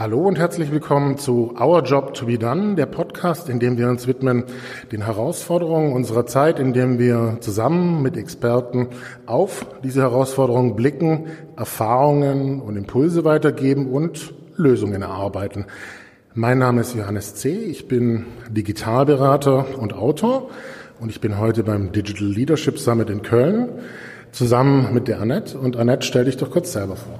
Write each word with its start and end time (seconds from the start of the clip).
Hallo 0.00 0.20
und 0.20 0.38
herzlich 0.38 0.72
willkommen 0.72 1.18
zu 1.18 1.54
Our 1.60 1.82
Job 1.82 2.14
to 2.14 2.24
be 2.24 2.38
Done, 2.38 2.74
der 2.74 2.86
Podcast, 2.86 3.50
in 3.50 3.60
dem 3.60 3.76
wir 3.76 3.90
uns 3.90 4.06
widmen 4.06 4.44
den 4.90 5.04
Herausforderungen 5.04 5.92
unserer 5.92 6.24
Zeit, 6.24 6.58
in 6.58 6.72
dem 6.72 6.98
wir 6.98 7.36
zusammen 7.40 8.00
mit 8.00 8.16
Experten 8.16 8.88
auf 9.26 9.66
diese 9.84 10.00
Herausforderungen 10.00 10.74
blicken, 10.74 11.26
Erfahrungen 11.54 12.62
und 12.62 12.76
Impulse 12.76 13.26
weitergeben 13.26 13.90
und 13.90 14.32
Lösungen 14.56 15.02
erarbeiten. 15.02 15.66
Mein 16.32 16.56
Name 16.56 16.80
ist 16.80 16.94
Johannes 16.94 17.34
C. 17.34 17.50
Ich 17.50 17.86
bin 17.86 18.24
Digitalberater 18.48 19.78
und 19.78 19.92
Autor 19.92 20.48
und 20.98 21.10
ich 21.10 21.20
bin 21.20 21.38
heute 21.38 21.62
beim 21.62 21.92
Digital 21.92 22.26
Leadership 22.26 22.78
Summit 22.78 23.10
in 23.10 23.20
Köln 23.20 23.68
zusammen 24.32 24.94
mit 24.94 25.08
der 25.08 25.20
Annette. 25.20 25.58
Und 25.58 25.76
Annette, 25.76 26.06
stell 26.06 26.24
dich 26.24 26.38
doch 26.38 26.50
kurz 26.50 26.72
selber 26.72 26.96
vor. 26.96 27.18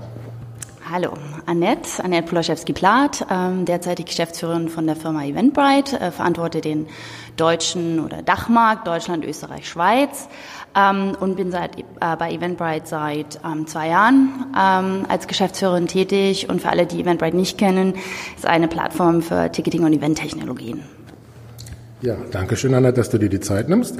Hallo, 0.92 1.12
Annette, 1.50 2.02
Annette 2.04 2.28
Poloszewski-Plath, 2.28 3.26
ähm, 3.28 3.64
derzeitig 3.64 4.06
Geschäftsführerin 4.06 4.68
von 4.68 4.86
der 4.86 4.94
Firma 4.94 5.24
Eventbrite, 5.24 5.98
äh, 5.98 6.12
verantworte 6.12 6.60
den 6.60 6.86
deutschen 7.36 7.98
oder 7.98 8.22
Dachmarkt, 8.22 8.86
Deutschland, 8.86 9.24
Österreich, 9.24 9.68
Schweiz 9.68 10.28
ähm, 10.76 11.16
und 11.18 11.34
bin 11.34 11.50
seit, 11.50 11.76
äh, 11.76 11.82
bei 12.16 12.30
Eventbrite 12.32 12.86
seit 12.86 13.40
ähm, 13.44 13.66
zwei 13.66 13.88
Jahren 13.88 14.46
ähm, 14.56 15.06
als 15.08 15.26
Geschäftsführerin 15.26 15.88
tätig 15.88 16.48
und 16.48 16.62
für 16.62 16.68
alle, 16.68 16.86
die 16.86 17.00
Eventbrite 17.00 17.36
nicht 17.36 17.58
kennen, 17.58 17.94
ist 18.36 18.46
eine 18.46 18.68
Plattform 18.68 19.20
für 19.20 19.50
Ticketing- 19.50 19.84
und 19.84 19.92
Eventtechnologien. 19.92 20.84
Ja, 22.00 22.14
danke 22.30 22.56
schön, 22.56 22.74
Annette, 22.74 22.94
dass 22.94 23.10
du 23.10 23.18
dir 23.18 23.28
die 23.28 23.40
Zeit 23.40 23.68
nimmst. 23.68 23.98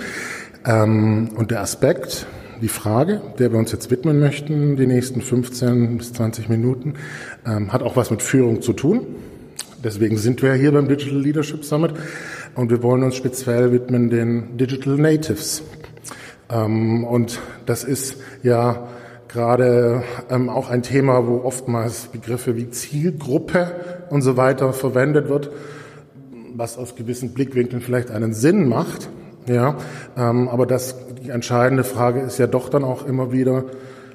Ähm, 0.65 1.31
und 1.37 1.51
der 1.51 1.63
Aspekt, 1.63 2.27
die 2.61 2.69
Frage, 2.69 3.21
der 3.39 3.53
wir 3.53 3.59
uns 3.59 3.73
jetzt 3.73 3.91
widmen 3.91 4.21
möchten, 4.21 4.77
die 4.77 4.87
nächsten 4.87 5.21
15 5.21 5.99
bis 5.99 6.13
20 6.13 6.49
Minuten, 6.49 6.95
ähm, 7.47 7.73
hat 7.73 7.83
auch 7.83 7.97
was 7.97 8.11
mit 8.11 8.23
Führung 8.23 8.63
zu 8.63 8.73
tun. 8.73 9.07
Deswegen 9.83 10.19
sind 10.19 10.43
wir 10.43 10.53
hier 10.55 10.73
beim 10.73 10.89
Digital 10.89 11.19
Leadership 11.19 11.65
Summit 11.65 11.95
und 12.55 12.71
wir 12.71 12.83
wollen 12.83 13.03
uns 13.03 13.17
speziell 13.17 13.73
widmen 13.73 14.11
den 14.11 14.59
Digital 14.59 14.97
Natives. 14.97 15.63
Ähm, 16.51 17.05
und 17.05 17.41
das 17.65 17.85
ist 17.85 18.17
ja 18.43 18.89
gerade 19.29 20.03
ähm, 20.29 20.49
auch 20.49 20.69
ein 20.69 20.83
Thema, 20.83 21.27
wo 21.27 21.43
oftmals 21.45 22.07
Begriffe 22.07 22.57
wie 22.57 22.69
Zielgruppe 22.71 23.73
und 24.11 24.23
so 24.23 24.37
weiter 24.37 24.73
verwendet 24.73 25.29
wird, 25.29 25.51
was 26.55 26.77
aus 26.77 26.97
gewissen 26.97 27.33
Blickwinkeln 27.33 27.81
vielleicht 27.81 28.11
einen 28.11 28.35
Sinn 28.35 28.69
macht. 28.69 29.09
Ja, 29.51 29.75
ähm, 30.17 30.49
aber 30.49 30.65
das, 30.65 30.95
die 31.25 31.31
entscheidende 31.31 31.83
Frage 31.83 32.21
ist 32.21 32.39
ja 32.39 32.47
doch 32.47 32.69
dann 32.69 32.85
auch 32.85 33.05
immer 33.05 33.33
wieder, 33.33 33.65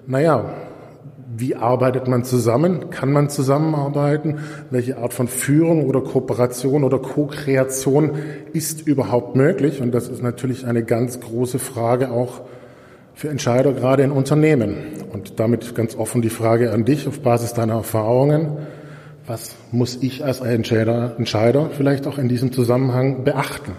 naja, 0.07 0.45
wie 1.37 1.57
arbeitet 1.57 2.07
man 2.07 2.23
zusammen? 2.23 2.89
Kann 2.89 3.11
man 3.11 3.29
zusammenarbeiten? 3.29 4.39
Welche 4.71 4.97
Art 4.97 5.13
von 5.13 5.27
Führung 5.27 5.85
oder 5.85 5.99
Kooperation 5.99 6.85
oder 6.85 6.99
Co-Kreation 6.99 8.11
ist 8.53 8.87
überhaupt 8.87 9.35
möglich? 9.35 9.81
Und 9.81 9.91
das 9.91 10.07
ist 10.07 10.23
natürlich 10.23 10.65
eine 10.65 10.83
ganz 10.83 11.19
große 11.19 11.59
Frage 11.59 12.11
auch 12.11 12.41
für 13.13 13.27
Entscheider, 13.27 13.73
gerade 13.73 14.03
in 14.03 14.11
Unternehmen. 14.11 14.77
Und 15.11 15.37
damit 15.41 15.75
ganz 15.75 15.97
offen 15.97 16.21
die 16.21 16.29
Frage 16.29 16.71
an 16.71 16.85
dich 16.85 17.09
auf 17.09 17.19
Basis 17.19 17.53
deiner 17.53 17.73
Erfahrungen. 17.73 18.53
Was 19.27 19.55
muss 19.73 19.97
ich 20.01 20.23
als 20.23 20.39
Entscheider, 20.39 21.15
Entscheider 21.17 21.71
vielleicht 21.75 22.07
auch 22.07 22.17
in 22.17 22.29
diesem 22.29 22.53
Zusammenhang 22.53 23.25
beachten? 23.25 23.73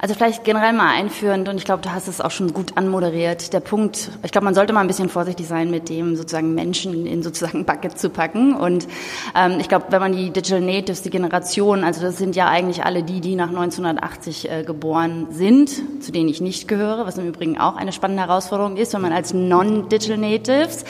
Also 0.00 0.14
vielleicht 0.14 0.44
generell 0.44 0.72
mal 0.72 0.94
einführend, 0.94 1.48
und 1.48 1.56
ich 1.56 1.64
glaube, 1.64 1.82
du 1.82 1.92
hast 1.92 2.06
es 2.06 2.20
auch 2.20 2.30
schon 2.30 2.52
gut 2.52 2.76
anmoderiert. 2.76 3.52
Der 3.52 3.58
Punkt, 3.58 4.12
ich 4.22 4.30
glaube, 4.30 4.44
man 4.44 4.54
sollte 4.54 4.72
mal 4.72 4.80
ein 4.80 4.86
bisschen 4.86 5.08
vorsichtig 5.08 5.48
sein, 5.48 5.72
mit 5.72 5.88
dem 5.88 6.14
sozusagen 6.14 6.54
Menschen 6.54 7.04
in 7.04 7.24
sozusagen 7.24 7.64
Bucket 7.64 7.98
zu 7.98 8.08
packen. 8.08 8.54
Und 8.54 8.86
ähm, 9.34 9.58
ich 9.58 9.68
glaube, 9.68 9.86
wenn 9.90 10.00
man 10.00 10.12
die 10.12 10.30
Digital 10.30 10.60
Natives, 10.60 11.02
die 11.02 11.10
Generation, 11.10 11.82
also 11.82 12.00
das 12.00 12.16
sind 12.16 12.36
ja 12.36 12.46
eigentlich 12.46 12.84
alle 12.84 13.02
die, 13.02 13.20
die 13.20 13.34
nach 13.34 13.48
1980 13.48 14.48
äh, 14.48 14.62
geboren 14.62 15.26
sind, 15.32 15.68
zu 16.00 16.12
denen 16.12 16.28
ich 16.28 16.40
nicht 16.40 16.68
gehöre, 16.68 17.04
was 17.04 17.18
im 17.18 17.26
Übrigen 17.26 17.58
auch 17.58 17.74
eine 17.74 17.90
spannende 17.90 18.22
Herausforderung 18.22 18.76
ist, 18.76 18.94
wenn 18.94 19.02
man 19.02 19.12
als 19.12 19.34
Non-Digital 19.34 20.18
Natives, 20.18 20.84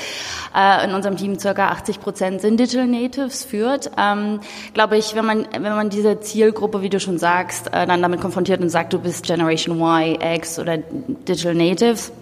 äh, 0.55 0.85
in 0.85 0.93
unserem 0.93 1.17
Team 1.17 1.39
circa 1.39 1.69
80 1.69 2.01
Prozent 2.01 2.43
sind 2.43 2.61
Digital 2.61 2.87
Natives 2.87 3.43
führt, 3.43 3.91
ähm, 3.97 4.41
glaube 4.75 4.99
ich, 4.99 5.15
wenn 5.15 5.25
man, 5.25 5.47
wenn 5.53 5.63
man 5.63 5.89
diese 5.89 6.21
Zielgruppe, 6.21 6.83
wie 6.83 6.91
du 6.91 7.01
schon 7.01 7.17
sagst, 7.17 7.69
äh, 7.69 7.87
dann 7.87 8.03
damit 8.03 8.21
konfrontiert 8.21 8.61
und 8.61 8.69
sagt, 8.69 8.98
du 8.99 9.05
bist 9.05 9.25
Generation 9.25 9.79
Y, 9.81 10.19
X 10.21 10.59
oder 10.59 10.79
Digital 10.79 11.55
Natives, 11.55 12.13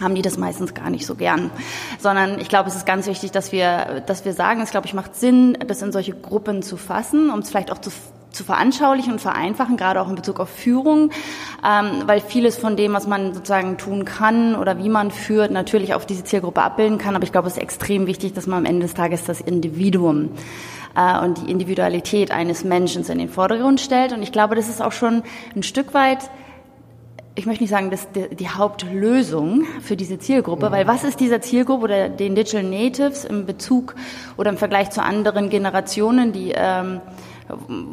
haben 0.00 0.14
die 0.14 0.22
das 0.22 0.38
meistens 0.38 0.74
gar 0.74 0.90
nicht 0.90 1.06
so 1.06 1.14
gern. 1.14 1.50
Sondern 1.98 2.38
ich 2.38 2.48
glaube, 2.48 2.68
es 2.68 2.76
ist 2.76 2.86
ganz 2.86 3.06
wichtig, 3.06 3.32
dass 3.32 3.50
wir, 3.50 4.02
dass 4.06 4.24
wir 4.24 4.32
sagen, 4.32 4.60
es 4.60 4.70
glaube 4.70 4.86
ich 4.86 4.94
macht 4.94 5.16
Sinn, 5.16 5.58
das 5.66 5.82
in 5.82 5.90
solche 5.90 6.12
Gruppen 6.12 6.62
zu 6.62 6.76
fassen, 6.76 7.30
um 7.30 7.40
es 7.40 7.48
vielleicht 7.48 7.72
auch 7.72 7.78
zu 7.78 7.90
zu 8.30 8.44
veranschaulichen 8.44 9.12
und 9.12 9.20
vereinfachen, 9.20 9.76
gerade 9.76 10.00
auch 10.00 10.08
in 10.08 10.14
Bezug 10.14 10.40
auf 10.40 10.48
Führung, 10.48 11.10
ähm, 11.66 12.02
weil 12.06 12.20
vieles 12.20 12.58
von 12.58 12.76
dem, 12.76 12.92
was 12.92 13.06
man 13.06 13.34
sozusagen 13.34 13.78
tun 13.78 14.04
kann 14.04 14.54
oder 14.54 14.78
wie 14.78 14.88
man 14.88 15.10
führt, 15.10 15.50
natürlich 15.50 15.94
auf 15.94 16.06
diese 16.06 16.24
Zielgruppe 16.24 16.62
abbilden 16.62 16.98
kann. 16.98 17.14
Aber 17.14 17.24
ich 17.24 17.32
glaube, 17.32 17.48
es 17.48 17.56
ist 17.56 17.62
extrem 17.62 18.06
wichtig, 18.06 18.34
dass 18.34 18.46
man 18.46 18.58
am 18.58 18.64
Ende 18.64 18.82
des 18.82 18.94
Tages 18.94 19.24
das 19.24 19.40
Individuum 19.40 20.30
äh, 20.94 21.18
und 21.24 21.38
die 21.38 21.50
Individualität 21.50 22.30
eines 22.30 22.64
Menschen 22.64 23.04
in 23.04 23.18
den 23.18 23.28
Vordergrund 23.28 23.80
stellt. 23.80 24.12
Und 24.12 24.22
ich 24.22 24.32
glaube, 24.32 24.54
das 24.54 24.68
ist 24.68 24.82
auch 24.82 24.92
schon 24.92 25.22
ein 25.56 25.62
Stück 25.62 25.94
weit 25.94 26.30
ich 27.38 27.46
möchte 27.46 27.62
nicht 27.62 27.70
sagen, 27.70 27.92
das 27.92 28.08
ist 28.12 28.40
die 28.40 28.48
Hauptlösung 28.48 29.64
für 29.80 29.94
diese 29.94 30.18
Zielgruppe, 30.18 30.72
weil 30.72 30.88
was 30.88 31.04
ist 31.04 31.20
dieser 31.20 31.40
Zielgruppe 31.40 31.84
oder 31.84 32.08
den 32.08 32.34
Digital 32.34 32.64
Natives 32.64 33.24
im 33.24 33.46
Bezug 33.46 33.94
oder 34.36 34.50
im 34.50 34.56
Vergleich 34.56 34.90
zu 34.90 35.04
anderen 35.04 35.48
Generationen, 35.48 36.32
die 36.32 36.52
ähm, 36.52 37.00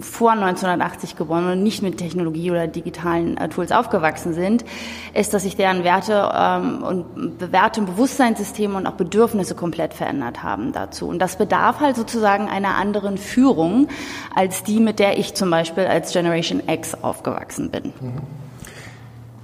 vor 0.02 0.32
1980 0.32 1.16
geboren 1.16 1.50
und 1.52 1.64
nicht 1.64 1.82
mit 1.82 1.98
Technologie 1.98 2.52
oder 2.52 2.68
digitalen 2.68 3.38
äh, 3.38 3.48
Tools 3.50 3.72
aufgewachsen 3.72 4.34
sind, 4.34 4.66
ist, 5.14 5.34
dass 5.34 5.44
sich 5.44 5.56
deren 5.56 5.84
Werte 5.84 6.32
ähm, 6.36 6.84
und 6.84 7.06
und 7.16 7.86
Bewusstseinssysteme 7.86 8.76
und 8.76 8.88
auch 8.88 8.94
Bedürfnisse 8.94 9.56
komplett 9.56 9.94
verändert 9.94 10.44
haben 10.44 10.72
dazu. 10.74 11.08
Und 11.08 11.20
das 11.20 11.38
bedarf 11.38 11.80
halt 11.80 11.96
sozusagen 11.96 12.48
einer 12.48 12.76
anderen 12.76 13.18
Führung 13.18 13.88
als 14.36 14.64
die, 14.64 14.80
mit 14.80 15.00
der 15.00 15.18
ich 15.18 15.34
zum 15.34 15.50
Beispiel 15.50 15.86
als 15.86 16.12
Generation 16.12 16.62
X 16.68 16.96
aufgewachsen 17.02 17.70
bin. 17.70 17.94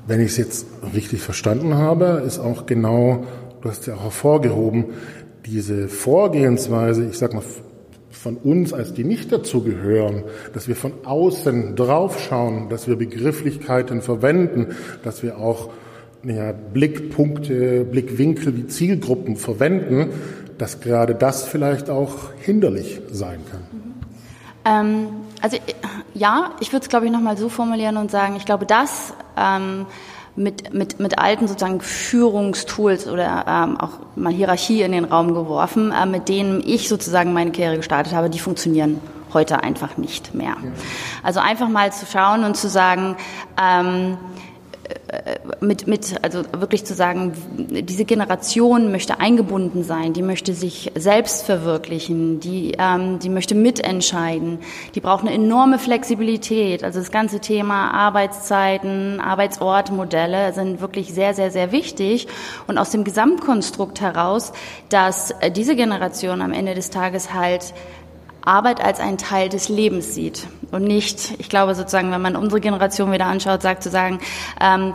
Wenn 0.08 0.20
ich 0.20 0.32
es 0.32 0.38
jetzt 0.38 0.66
richtig 0.94 1.22
verstanden 1.22 1.76
habe, 1.76 2.24
ist 2.26 2.40
auch 2.40 2.66
genau, 2.66 3.24
du 3.62 3.70
hast 3.70 3.88
ja 3.88 3.96
auch 3.96 4.04
hervorgehoben, 4.04 4.86
diese 5.46 5.88
Vorgehensweise, 5.88 7.06
ich 7.06 7.18
sag 7.18 7.34
mal, 7.34 7.44
von 8.12 8.38
uns, 8.38 8.74
als 8.74 8.94
die 8.94 9.04
nicht 9.04 9.32
dazugehören, 9.32 10.24
dass 10.54 10.68
wir 10.68 10.76
von 10.76 10.94
außen 11.06 11.76
draufschauen, 11.76 12.70
dass 12.70 12.88
wir 12.88 12.96
Begrifflichkeiten 12.96 14.02
verwenden, 14.02 14.76
dass 15.04 15.24
wir 15.24 15.38
auch 15.38 15.70
ja, 16.24 16.52
Blickpunkte, 16.52 17.84
Blickwinkel 17.86 18.56
wie 18.56 18.68
Zielgruppen 18.68 19.38
verwenden, 19.38 20.10
dass 20.58 20.82
gerade 20.82 21.16
das 21.16 21.48
vielleicht 21.48 21.90
auch 21.90 22.34
hinderlich 22.40 23.02
sein 23.12 23.40
kann. 23.50 23.62
Ähm, 24.64 25.08
also 25.42 25.58
ja, 26.14 26.52
ich 26.60 26.72
würde 26.72 26.84
es 26.84 26.90
glaube 26.90 27.08
ich 27.08 27.12
nochmal 27.12 27.38
so 27.38 27.50
formulieren 27.50 27.98
und 27.98 28.12
sagen, 28.12 28.36
ich 28.36 28.46
glaube, 28.46 28.66
das 28.66 29.14
ähm, 29.36 29.88
mit, 30.36 30.74
mit, 30.74 31.00
mit 31.00 31.20
alten 31.20 31.48
sozusagen 31.48 31.82
Führungstools 31.82 33.08
oder 33.08 33.46
ähm, 33.48 33.80
auch 33.80 33.92
mal 34.16 34.32
Hierarchie 34.32 34.82
in 34.82 34.92
den 34.92 35.06
Raum 35.06 35.34
geworfen, 35.34 35.92
äh, 35.92 36.06
mit 36.06 36.30
denen 36.30 36.64
ich 36.66 36.88
sozusagen 36.88 37.34
meine 37.34 37.52
Karriere 37.52 37.78
gestartet 37.78 38.14
habe, 38.14 38.30
die 38.30 38.40
funktionieren 38.40 39.00
heute 39.34 39.64
einfach 39.64 39.98
nicht 39.98 40.34
mehr. 40.34 40.56
Also 41.24 41.40
einfach 41.40 41.70
mal 41.70 41.92
zu 41.92 42.06
schauen 42.06 42.44
und 42.44 42.58
zu 42.58 42.68
sagen, 42.70 43.16
ähm, 43.62 44.18
äh, 44.31 44.31
mit, 45.60 45.88
mit, 45.88 46.16
also 46.24 46.44
wirklich 46.58 46.86
zu 46.86 46.94
sagen, 46.94 47.34
diese 47.58 48.06
Generation 48.06 48.92
möchte 48.92 49.20
eingebunden 49.20 49.84
sein, 49.84 50.14
die 50.14 50.22
möchte 50.22 50.54
sich 50.54 50.92
selbst 50.96 51.46
verwirklichen, 51.46 52.40
die, 52.40 52.76
ähm, 52.78 53.20
die 53.20 53.30
möchte 53.30 53.54
mitentscheiden, 53.56 54.60
die 54.96 55.02
braucht 55.02 55.26
eine 55.26 55.34
enorme 55.34 55.78
Flexibilität. 55.80 56.84
Also 56.84 57.00
das 57.00 57.12
ganze 57.12 57.40
Thema 57.40 57.92
Arbeitszeiten, 57.92 59.20
Arbeitsortmodelle 59.20 60.54
sind 60.54 60.82
wirklich 60.82 61.14
sehr, 61.14 61.34
sehr, 61.34 61.52
sehr 61.52 61.72
wichtig. 61.72 62.28
Und 62.68 62.78
aus 62.78 62.90
dem 62.90 63.04
Gesamtkonstrukt 63.04 64.02
heraus, 64.02 64.54
dass 64.90 65.34
diese 65.56 65.76
Generation 65.76 66.42
am 66.42 66.54
Ende 66.54 66.74
des 66.74 66.90
Tages 66.90 67.34
halt 67.34 67.74
Arbeit 68.44 68.84
als 68.84 69.00
ein 69.00 69.18
Teil 69.18 69.50
des 69.50 69.70
Lebens 69.70 70.16
sieht 70.16 70.48
und 70.72 70.84
nicht, 70.84 71.40
ich 71.40 71.50
glaube 71.50 71.76
sozusagen, 71.76 72.12
wenn 72.12 72.22
man 72.22 72.36
unsere 72.36 72.62
Generation 72.62 73.12
wieder 73.12 73.26
anschaut, 73.26 73.62
sagt 73.62 73.84
zu 73.84 73.90
sagen, 73.90 74.20
ähm, 74.60 74.94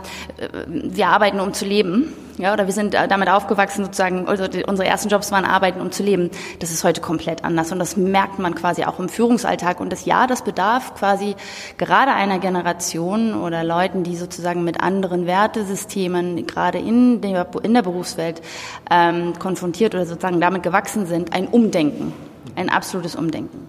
wir 0.65 1.07
arbeiten 1.07 1.39
um 1.39 1.53
zu 1.53 1.65
leben, 1.65 2.13
ja, 2.37 2.53
oder 2.53 2.67
wir 2.67 2.73
sind 2.73 2.93
damit 2.93 3.29
aufgewachsen 3.29 3.85
sozusagen, 3.85 4.27
also 4.27 4.43
unsere 4.67 4.87
ersten 4.87 5.09
Jobs 5.09 5.31
waren 5.31 5.43
Arbeiten 5.43 5.81
um 5.81 5.91
zu 5.91 6.03
leben. 6.03 6.29
Das 6.59 6.71
ist 6.71 6.83
heute 6.83 7.01
komplett 7.01 7.43
anders 7.43 7.71
und 7.71 7.79
das 7.79 7.97
merkt 7.97 8.37
man 8.37 8.53
quasi 8.53 8.83
auch 8.83 8.99
im 8.99 9.09
Führungsalltag 9.09 9.79
und 9.79 9.91
das 9.91 10.05
ja, 10.05 10.27
das 10.27 10.43
bedarf 10.43 10.93
quasi 10.95 11.35
gerade 11.77 12.11
einer 12.11 12.37
Generation 12.37 13.33
oder 13.33 13.63
Leuten, 13.63 14.03
die 14.03 14.15
sozusagen 14.15 14.63
mit 14.63 14.81
anderen 14.81 15.25
Wertesystemen 15.25 16.45
gerade 16.45 16.77
in 16.77 17.21
der, 17.21 17.47
in 17.63 17.73
der 17.73 17.81
Berufswelt 17.81 18.41
ähm, 18.91 19.33
konfrontiert 19.39 19.95
oder 19.95 20.05
sozusagen 20.05 20.39
damit 20.39 20.61
gewachsen 20.61 21.07
sind, 21.07 21.33
ein 21.33 21.47
Umdenken 21.47 22.13
Ein 22.55 22.69
absolutes 22.69 23.15
Umdenken. 23.15 23.67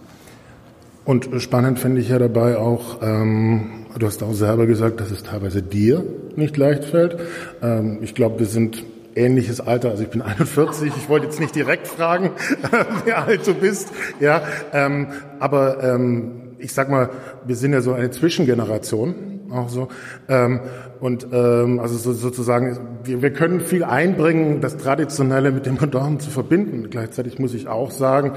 Und 1.05 1.31
spannend 1.39 1.79
finde 1.79 2.01
ich 2.03 2.11
ja 2.11 2.19
dabei 2.19 2.59
auch, 2.59 3.01
ähm, 3.03 3.87
du 3.99 4.07
hast 4.07 4.23
auch 4.23 4.35
selber 4.35 4.67
gesagt, 4.67 5.01
dass 5.01 5.11
es 5.11 5.23
teilweise 5.23 5.63
dir 5.63 6.05
nicht 6.37 6.57
leicht 6.57 6.85
fällt. 6.85 7.17
Ähm, 7.63 8.01
ich 8.03 8.15
glaube, 8.15 8.41
wir 8.41 8.47
sind 8.47 8.85
ähnliches 9.15 9.61
Alter, 9.61 9.91
also 9.91 10.03
ich 10.03 10.11
bin 10.11 10.23
41, 10.23 10.93
ich 10.97 11.09
wollte 11.09 11.27
jetzt 11.27 11.41
nicht 11.41 11.55
direkt 11.55 11.89
fragen, 11.89 12.33
wie 13.05 13.13
alt 13.13 13.47
du 13.47 13.55
bist, 13.55 13.89
ja, 14.21 14.43
ähm, 14.73 15.09
aber 15.39 15.83
ähm, 15.83 16.33
ich 16.59 16.73
sag 16.73 16.91
mal, 16.91 17.11
wir 17.47 17.57
sind 17.57 17.73
ja 17.73 17.81
so 17.81 17.93
eine 17.93 18.11
Zwischengeneration, 18.11 19.15
auch 19.51 19.71
so, 19.71 19.89
ähm, 20.29 20.61
und 21.01 21.29
ähm, 21.33 21.81
also 21.81 21.97
so, 21.97 22.13
sozusagen, 22.13 22.79
wir, 23.05 23.23
wir 23.23 23.33
können 23.33 23.61
viel 23.61 23.85
einbringen, 23.85 24.61
das 24.61 24.77
Traditionelle 24.77 25.53
mit 25.53 25.65
dem 25.65 25.77
Modernen 25.77 26.21
zu 26.21 26.31
verbinden. 26.31 26.91
Gleichzeitig 26.91 27.39
muss 27.39 27.55
ich 27.55 27.69
auch 27.69 27.91
sagen, 27.91 28.33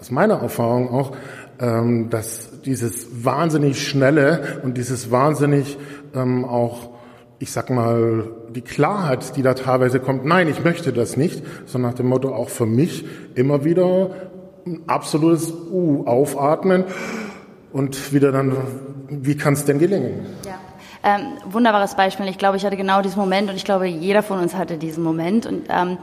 aus 0.00 0.10
meiner 0.10 0.40
Erfahrung 0.40 0.90
auch, 0.90 1.12
ähm, 1.60 2.10
dass 2.10 2.60
dieses 2.62 3.24
wahnsinnig 3.24 3.86
schnelle 3.86 4.60
und 4.62 4.76
dieses 4.76 5.10
wahnsinnig 5.10 5.78
ähm, 6.14 6.44
auch 6.44 6.90
ich 7.38 7.52
sag 7.52 7.70
mal, 7.70 8.24
die 8.50 8.62
Klarheit, 8.62 9.36
die 9.36 9.42
da 9.42 9.54
teilweise 9.54 10.00
kommt, 10.00 10.24
nein, 10.24 10.48
ich 10.48 10.64
möchte 10.64 10.92
das 10.92 11.16
nicht, 11.16 11.42
sondern 11.66 11.90
nach 11.90 11.96
dem 11.96 12.06
Motto 12.06 12.34
auch 12.34 12.48
für 12.48 12.66
mich 12.66 13.04
immer 13.34 13.64
wieder 13.64 14.10
ein 14.66 14.82
absolutes 14.86 15.52
uh, 15.70 16.06
Aufatmen 16.06 16.84
und 17.72 18.12
wieder 18.12 18.32
dann, 18.32 18.56
wie 19.08 19.36
kann 19.36 19.52
es 19.52 19.64
denn 19.64 19.78
gelingen? 19.78 20.26
Ja. 20.46 20.58
Ähm, 21.04 21.34
wunderbares 21.44 21.94
Beispiel. 21.94 22.26
Ich 22.26 22.38
glaube, 22.38 22.56
ich 22.56 22.64
hatte 22.64 22.76
genau 22.76 23.00
diesen 23.00 23.20
Moment 23.20 23.48
und 23.48 23.54
ich 23.54 23.64
glaube, 23.64 23.86
jeder 23.86 24.24
von 24.24 24.40
uns 24.40 24.56
hatte 24.56 24.76
diesen 24.76 25.04
Moment. 25.04 25.46
Und 25.46 25.66
ähm, 25.68 25.98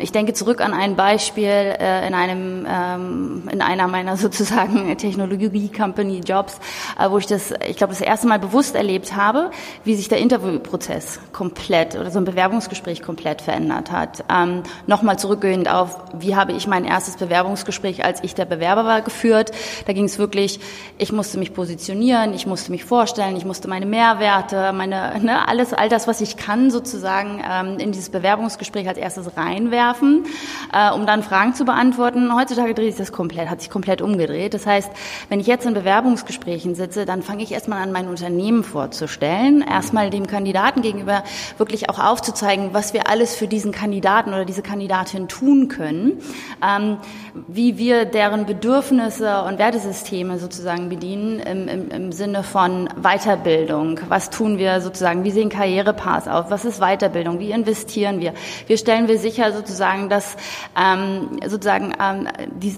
ich 0.00 0.12
denke 0.12 0.32
zurück 0.32 0.60
an 0.60 0.72
ein 0.72 0.96
Beispiel 0.96 1.44
äh, 1.44 2.06
in 2.06 2.14
einem 2.14 2.66
ähm, 2.68 3.48
in 3.50 3.62
einer 3.62 3.86
meiner 3.86 4.16
sozusagen 4.18 4.96
Technologie-Company-Jobs, 4.96 6.60
äh, 6.98 7.10
wo 7.10 7.18
ich 7.18 7.26
das, 7.26 7.52
ich 7.68 7.76
glaube, 7.76 7.92
das 7.92 8.00
erste 8.00 8.26
Mal 8.26 8.38
bewusst 8.38 8.74
erlebt 8.74 9.14
habe, 9.14 9.50
wie 9.84 9.94
sich 9.94 10.08
der 10.08 10.18
Interviewprozess 10.18 11.20
komplett 11.32 11.94
oder 11.96 12.10
so 12.10 12.18
ein 12.18 12.24
Bewerbungsgespräch 12.24 13.02
komplett 13.02 13.42
verändert 13.42 13.90
hat. 13.90 14.24
Ähm, 14.32 14.62
Nochmal 14.86 15.18
zurückgehend 15.18 15.68
auf, 15.68 15.98
wie 16.14 16.34
habe 16.34 16.52
ich 16.52 16.66
mein 16.66 16.84
erstes 16.84 17.16
Bewerbungsgespräch, 17.16 18.04
als 18.04 18.24
ich 18.24 18.34
der 18.34 18.44
Bewerber 18.44 18.84
war, 18.84 19.02
geführt. 19.02 19.52
Da 19.86 19.92
ging 19.92 20.04
es 20.04 20.18
wirklich, 20.18 20.60
ich 20.98 21.12
musste 21.12 21.38
mich 21.38 21.54
positionieren, 21.54 22.34
ich 22.34 22.46
musste 22.46 22.70
mich 22.70 22.84
vorstellen, 22.84 23.36
ich 23.36 23.44
musste 23.44 23.68
meine 23.68 23.86
Mehrwerte 23.86 24.72
meine, 24.72 25.20
ne, 25.20 25.46
alles, 25.46 25.72
all 25.72 25.88
das, 25.88 26.08
was 26.08 26.20
ich 26.20 26.36
kann, 26.36 26.70
sozusagen 26.70 27.42
ähm, 27.48 27.78
in 27.78 27.92
dieses 27.92 28.10
Bewerbungsgespräch 28.10 28.88
als 28.88 28.98
erstes 28.98 29.36
reinwerfen, 29.70 30.24
äh, 30.72 30.90
um 30.90 31.06
dann 31.06 31.22
Fragen 31.22 31.54
zu 31.54 31.64
beantworten. 31.64 32.34
Heutzutage 32.34 32.74
dreht 32.74 32.92
sich 32.92 32.96
das 32.96 33.12
komplett, 33.12 33.48
hat 33.48 33.60
sich 33.60 33.70
komplett 33.70 34.02
umgedreht. 34.02 34.54
Das 34.54 34.66
heißt, 34.66 34.90
wenn 35.28 35.40
ich 35.40 35.46
jetzt 35.46 35.66
in 35.66 35.74
Bewerbungsgesprächen 35.74 36.74
sitze, 36.74 37.06
dann 37.06 37.22
fange 37.22 37.42
ich 37.42 37.52
erstmal 37.52 37.82
an, 37.82 37.92
mein 37.92 38.08
Unternehmen 38.08 38.64
vorzustellen, 38.64 39.62
erstmal 39.62 40.10
dem 40.10 40.26
Kandidaten 40.26 40.82
gegenüber 40.82 41.22
wirklich 41.58 41.88
auch 41.88 41.98
aufzuzeigen, 41.98 42.70
was 42.72 42.92
wir 42.92 43.08
alles 43.08 43.34
für 43.34 43.48
diesen 43.48 43.72
Kandidaten 43.72 44.30
oder 44.30 44.44
diese 44.44 44.62
Kandidatin 44.62 45.28
tun 45.28 45.68
können, 45.68 46.20
ähm, 46.66 46.98
wie 47.46 47.78
wir 47.78 48.04
deren 48.04 48.46
Bedürfnisse 48.46 49.42
und 49.42 49.58
Wertesysteme 49.58 50.38
sozusagen 50.38 50.88
bedienen 50.88 51.38
im, 51.40 51.68
im, 51.68 51.90
im 51.90 52.12
Sinne 52.12 52.42
von 52.42 52.88
Weiterbildung, 53.00 54.00
was 54.08 54.30
tun 54.30 54.58
wir 54.58 54.80
sozusagen? 54.80 55.24
Wie 55.24 55.30
sehen 55.30 55.48
Karrierepaths 55.48 56.28
auf? 56.28 56.50
Was 56.50 56.64
ist 56.64 56.80
Weiterbildung? 56.80 57.38
Wie 57.38 57.50
investieren 57.50 58.20
wir? 58.20 58.34
Wie 58.66 58.76
stellen 58.76 59.08
wir 59.08 59.18
sicher 59.18 59.52
sozusagen, 59.60 60.08
dass 60.08 60.36
ähm, 60.76 61.40
sozusagen 61.46 61.94
ähm, 62.00 62.28
die, 62.60 62.76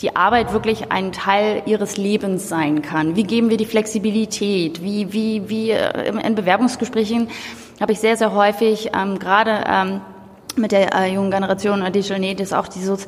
die 0.00 0.16
Arbeit 0.16 0.52
wirklich 0.52 0.90
ein 0.90 1.12
Teil 1.12 1.62
ihres 1.66 1.96
Lebens 1.96 2.48
sein 2.48 2.82
kann? 2.82 3.16
Wie 3.16 3.24
geben 3.24 3.50
wir 3.50 3.56
die 3.56 3.66
Flexibilität? 3.66 4.82
Wie, 4.82 5.12
wie, 5.12 5.48
wie 5.48 5.70
äh, 5.70 6.08
in 6.08 6.34
Bewerbungsgesprächen 6.34 7.28
habe 7.80 7.92
ich 7.92 8.00
sehr, 8.00 8.16
sehr 8.16 8.34
häufig 8.34 8.90
ähm, 8.94 9.18
gerade 9.18 9.64
ähm, 9.66 10.00
mit 10.56 10.72
der 10.72 10.94
äh, 10.94 11.12
jungen 11.12 11.30
Generation 11.30 11.80
Digital 11.92 12.20
Natives 12.20 12.52
auch 12.52 12.68
dieses, 12.68 13.06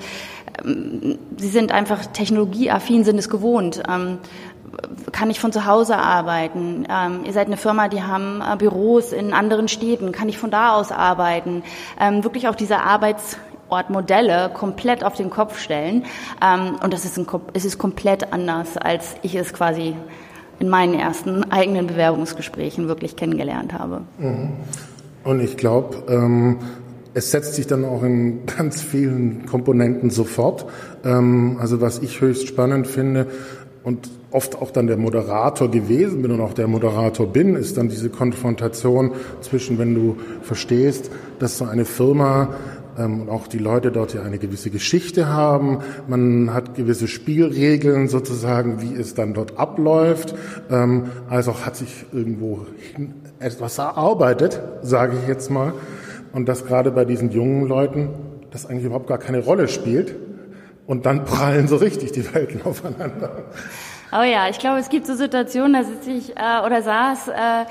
ähm, 0.64 1.19
sie 1.36 1.48
sind 1.48 1.72
einfach 1.72 2.06
technologieaffin, 2.06 3.04
sind 3.04 3.19
es 3.19 3.28
gewohnt. 3.28 3.82
Ähm, 3.88 4.19
kann 5.12 5.30
ich 5.30 5.40
von 5.40 5.52
zu 5.52 5.66
Hause 5.66 5.96
arbeiten? 5.96 6.86
Ähm, 6.90 7.20
ihr 7.24 7.32
seid 7.32 7.46
eine 7.46 7.56
Firma, 7.56 7.88
die 7.88 8.02
haben 8.02 8.40
äh, 8.40 8.56
Büros 8.56 9.12
in 9.12 9.32
anderen 9.32 9.69
Städten. 9.69 10.12
Kann 10.12 10.28
ich 10.28 10.38
von 10.38 10.50
da 10.50 10.74
aus 10.74 10.92
arbeiten? 10.92 11.62
Ähm, 12.00 12.24
wirklich 12.24 12.48
auch 12.48 12.54
diese 12.54 12.78
Arbeitsortmodelle 12.78 14.50
komplett 14.54 15.04
auf 15.04 15.14
den 15.14 15.30
Kopf 15.30 15.58
stellen. 15.58 16.04
Ähm, 16.42 16.76
und 16.82 16.92
das 16.92 17.04
ist, 17.04 17.19
ein, 17.19 17.26
es 17.52 17.64
ist 17.64 17.78
komplett 17.78 18.32
anders, 18.32 18.76
als 18.76 19.14
ich 19.22 19.34
es 19.34 19.52
quasi 19.52 19.94
in 20.58 20.69
meinen 20.69 20.94
ersten 20.94 21.50
eigenen 21.50 21.86
Bewerbungsgesprächen 21.86 22.88
wirklich 22.88 23.16
kennengelernt 23.16 23.72
habe. 23.72 24.02
Mhm. 24.19 24.50
Und 25.24 25.40
ich 25.40 25.56
glaube, 25.56 26.02
ähm, 26.08 26.58
es 27.14 27.30
setzt 27.30 27.54
sich 27.54 27.66
dann 27.66 27.84
auch 27.84 28.02
in 28.02 28.46
ganz 28.58 28.80
vielen 28.80 29.46
Komponenten 29.46 30.10
sofort. 30.10 30.66
Ähm, 31.04 31.58
also 31.60 31.80
was 31.80 31.98
ich 31.98 32.20
höchst 32.20 32.46
spannend 32.48 32.86
finde, 32.86 33.26
und 33.84 34.11
oft 34.31 34.61
auch 34.61 34.70
dann 34.70 34.87
der 34.87 34.96
Moderator 34.96 35.70
gewesen 35.70 36.23
bin 36.23 36.31
und 36.32 36.40
auch 36.40 36.55
der 36.55 36.69
Moderator 36.69 37.26
bin, 37.26 37.56
ist 37.56 37.76
dann 37.76 37.88
diese 37.88 38.11
Konfrontation 38.11 39.12
zwischen, 39.40 39.79
wenn 39.79 39.94
du 39.94 40.17
verstehst, 40.43 41.11
dass 41.38 41.58
so 41.58 41.64
eine 41.64 41.84
Firma 41.84 42.50
ähm, 42.99 43.23
und 43.23 43.29
auch 43.29 43.46
die 43.46 43.58
Leute 43.58 43.90
dort 43.90 44.14
ja 44.14 44.23
eine 44.23 44.38
gewisse 44.38 44.70
Geschichte 44.70 45.29
haben, 45.29 45.79
man 46.08 46.55
hat 46.55 46.75
gewisse 46.75 47.08
Spielregeln 47.08 48.08
sozusagen, 48.08 48.81
wie 48.82 48.94
es 48.94 49.14
dann 49.14 49.34
dort 49.34 49.58
abläuft, 49.58 50.34
ähm, 50.70 51.05
also 51.29 51.55
hat 51.64 51.76
sich 51.76 52.06
irgendwo 52.12 52.67
etwas 53.38 53.79
erarbeitet, 53.79 54.61
sage 54.82 55.17
ich 55.20 55.29
jetzt 55.29 55.50
mal, 55.50 55.73
und 56.32 56.49
dass 56.49 56.67
gerade 56.67 56.90
bei 56.90 57.05
diesen 57.05 57.31
jungen 57.31 57.67
Leuten 57.67 58.11
das 58.50 58.67
eigentlich 58.67 58.84
überhaupt 58.84 59.08
gar 59.08 59.19
keine 59.19 59.40
Rolle 59.40 59.67
spielt, 59.69 60.14
und 60.87 61.06
dann 61.06 61.25
prallen 61.25 61.69
so 61.69 61.76
richtig 61.76 62.12
die 62.12 62.34
Welten 62.34 62.62
aufeinander. 62.64 63.44
Oh 64.12 64.23
ja, 64.23 64.49
ich 64.50 64.58
glaube, 64.58 64.79
es 64.79 64.90
gibt 64.90 65.06
so 65.06 65.14
Situationen, 65.14 65.73
da 65.73 65.84
sitze 65.84 66.11
ich 66.11 66.37
äh, 66.37 66.67
oder 66.67 66.82
saß 66.82 67.29
äh, 67.29 67.65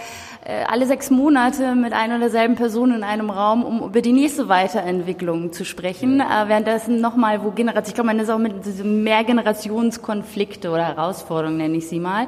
alle 0.67 0.88
sechs 0.88 1.10
Monate 1.10 1.75
mit 1.75 1.93
einer 1.93 2.15
oder 2.15 2.21
derselben 2.21 2.55
Person 2.55 2.93
in 2.93 3.03
einem 3.03 3.29
Raum, 3.29 3.63
um 3.63 3.83
über 3.83 4.01
die 4.01 4.13
nächste 4.13 4.50
Weiterentwicklung 4.50 5.53
zu 5.53 5.65
sprechen. 5.65 6.19
Äh, 6.19 6.48
währenddessen 6.48 7.00
nochmal, 7.01 7.43
wo 7.43 7.51
Generation, 7.51 7.89
ich 7.89 7.95
glaube, 7.95 8.07
man 8.07 8.19
ist 8.19 8.29
auch 8.29 8.39
mit 8.39 8.53
Mehrgenerationskonflikte 8.83 10.69
oder 10.69 10.86
Herausforderungen, 10.86 11.57
nenne 11.57 11.77
ich 11.77 11.88
sie 11.88 12.00
mal. 12.00 12.27